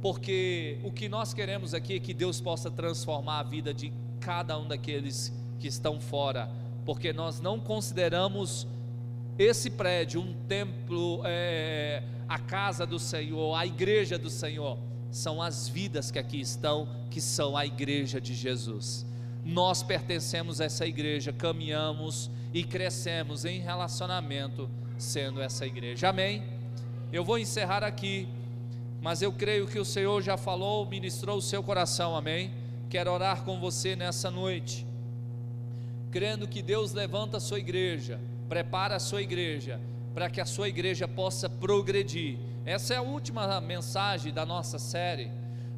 [0.00, 4.58] porque o que nós queremos aqui é que Deus possa transformar a vida de cada
[4.58, 6.50] um daqueles que estão fora,
[6.84, 8.66] porque nós não consideramos
[9.38, 14.78] esse prédio um templo, é, a casa do Senhor, a igreja do Senhor,
[15.10, 19.06] são as vidas que aqui estão, que são a igreja de Jesus.
[19.44, 24.68] Nós pertencemos a essa igreja, caminhamos e crescemos em relacionamento
[24.98, 26.08] sendo essa igreja.
[26.08, 26.57] Amém?
[27.10, 28.28] Eu vou encerrar aqui,
[29.00, 32.52] mas eu creio que o Senhor já falou, ministrou o seu coração, amém?
[32.90, 34.86] Quero orar com você nessa noite,
[36.10, 39.80] crendo que Deus levanta a sua igreja, prepara a sua igreja,
[40.12, 42.36] para que a sua igreja possa progredir.
[42.66, 45.30] Essa é a última mensagem da nossa série,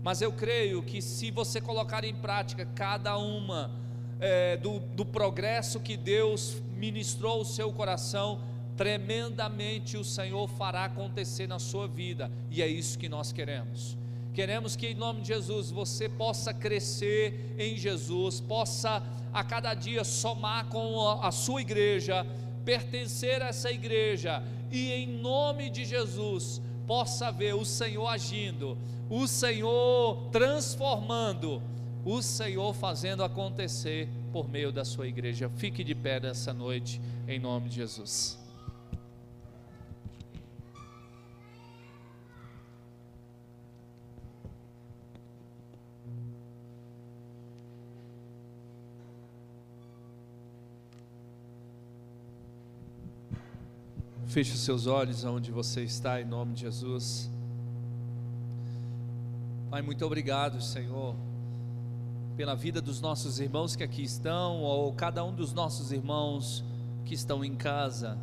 [0.02, 3.70] mas eu creio que se você colocar em prática cada uma
[4.18, 8.40] é, do, do progresso que Deus ministrou o seu coração,
[8.80, 13.94] tremendamente o Senhor fará acontecer na sua vida, e é isso que nós queremos.
[14.32, 19.02] Queremos que em nome de Jesus você possa crescer em Jesus, possa
[19.34, 22.26] a cada dia somar com a sua igreja,
[22.64, 28.78] pertencer a essa igreja e em nome de Jesus possa ver o Senhor agindo,
[29.10, 31.62] o Senhor transformando,
[32.02, 35.50] o Senhor fazendo acontecer por meio da sua igreja.
[35.56, 38.39] Fique de pé nessa noite em nome de Jesus.
[54.30, 57.28] Feche os seus olhos aonde você está, em nome de Jesus.
[59.68, 61.16] Pai, muito obrigado, Senhor,
[62.36, 66.62] pela vida dos nossos irmãos que aqui estão, ou cada um dos nossos irmãos
[67.04, 68.16] que estão em casa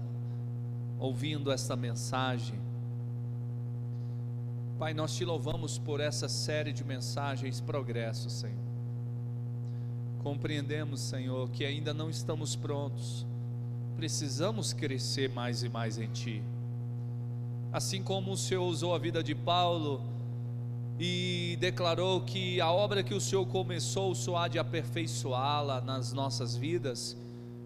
[0.97, 2.57] ouvindo esta mensagem.
[4.79, 8.55] Pai, nós te louvamos por essa série de mensagens progresso, Senhor.
[10.23, 13.25] Compreendemos, Senhor, que ainda não estamos prontos.
[13.97, 16.43] Precisamos crescer mais e mais em ti.
[17.73, 20.03] Assim como o Senhor usou a vida de Paulo
[20.99, 26.13] e declarou que a obra que o Senhor começou, o Senhor há de aperfeiçoá-la nas
[26.13, 27.17] nossas vidas.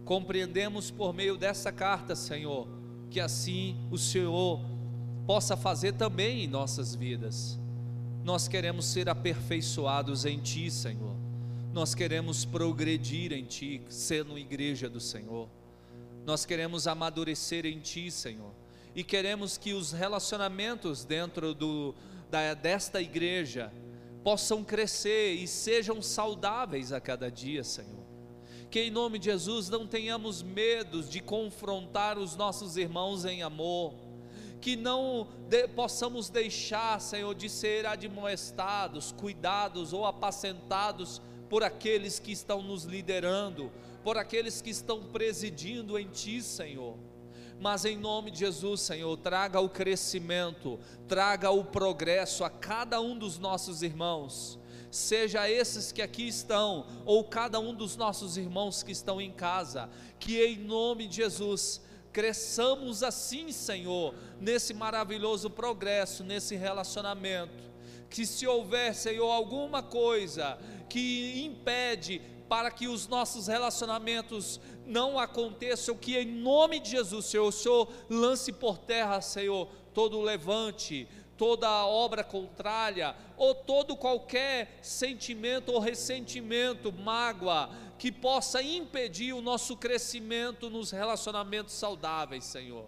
[0.05, 2.65] Compreendemos por meio dessa carta, Senhor,
[3.09, 4.61] que assim o Senhor
[5.27, 7.59] possa fazer também em nossas vidas.
[8.23, 11.13] Nós queremos ser aperfeiçoados em Ti, Senhor.
[11.73, 15.49] Nós queremos progredir em Ti, sendo igreja do Senhor.
[16.25, 18.51] Nós queremos amadurecer em Ti, Senhor.
[18.95, 21.95] E queremos que os relacionamentos dentro do,
[22.29, 23.71] da, desta igreja
[24.23, 28.05] possam crescer e sejam saudáveis a cada dia, Senhor.
[28.69, 33.93] Que em nome de Jesus não tenhamos medos de confrontar os nossos irmãos em amor,
[34.61, 42.31] que não de, possamos deixar, Senhor, de ser admoestados, cuidados ou apacentados por aqueles que
[42.31, 43.71] estão nos liderando,
[44.03, 46.97] por aqueles que estão presidindo em Ti, Senhor
[47.61, 53.15] mas em nome de Jesus, Senhor, traga o crescimento, traga o progresso a cada um
[53.15, 54.57] dos nossos irmãos,
[54.89, 59.91] seja esses que aqui estão, ou cada um dos nossos irmãos que estão em casa,
[60.19, 61.79] que em nome de Jesus,
[62.11, 67.69] cresçamos assim, Senhor, nesse maravilhoso progresso, nesse relacionamento.
[68.09, 70.57] Que se houver, Senhor, alguma coisa
[70.89, 77.47] que impede para que os nossos relacionamentos não aconteçam, que em nome de Jesus, Senhor,
[77.47, 85.71] o Senhor lance por terra, Senhor, todo levante, toda obra contrária, ou todo qualquer sentimento
[85.71, 92.85] ou ressentimento, mágoa, que possa impedir o nosso crescimento nos relacionamentos saudáveis, Senhor.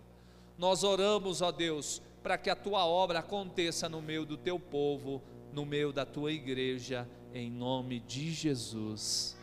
[0.58, 5.24] Nós oramos, ó Deus, para que a tua obra aconteça no meio do teu povo,
[5.54, 9.42] no meio da tua igreja, em nome de Jesus.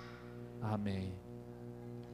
[0.60, 1.14] Amém.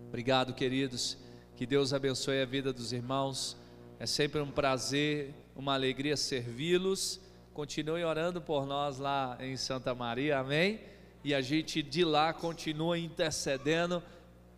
[0.09, 1.19] Obrigado, queridos.
[1.57, 3.57] Que Deus abençoe a vida dos irmãos.
[3.99, 7.21] É sempre um prazer, uma alegria servi-los.
[7.53, 10.81] Continue orando por nós lá em Santa Maria, amém?
[11.25, 14.03] E a gente de lá continua intercedendo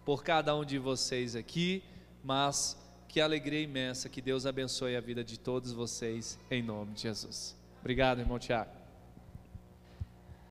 [0.05, 1.83] por cada um de vocês aqui,
[2.23, 2.77] mas
[3.09, 7.57] que alegria imensa, que Deus abençoe a vida de todos vocês, em nome de Jesus.
[7.81, 8.78] Obrigado, irmão Tiago.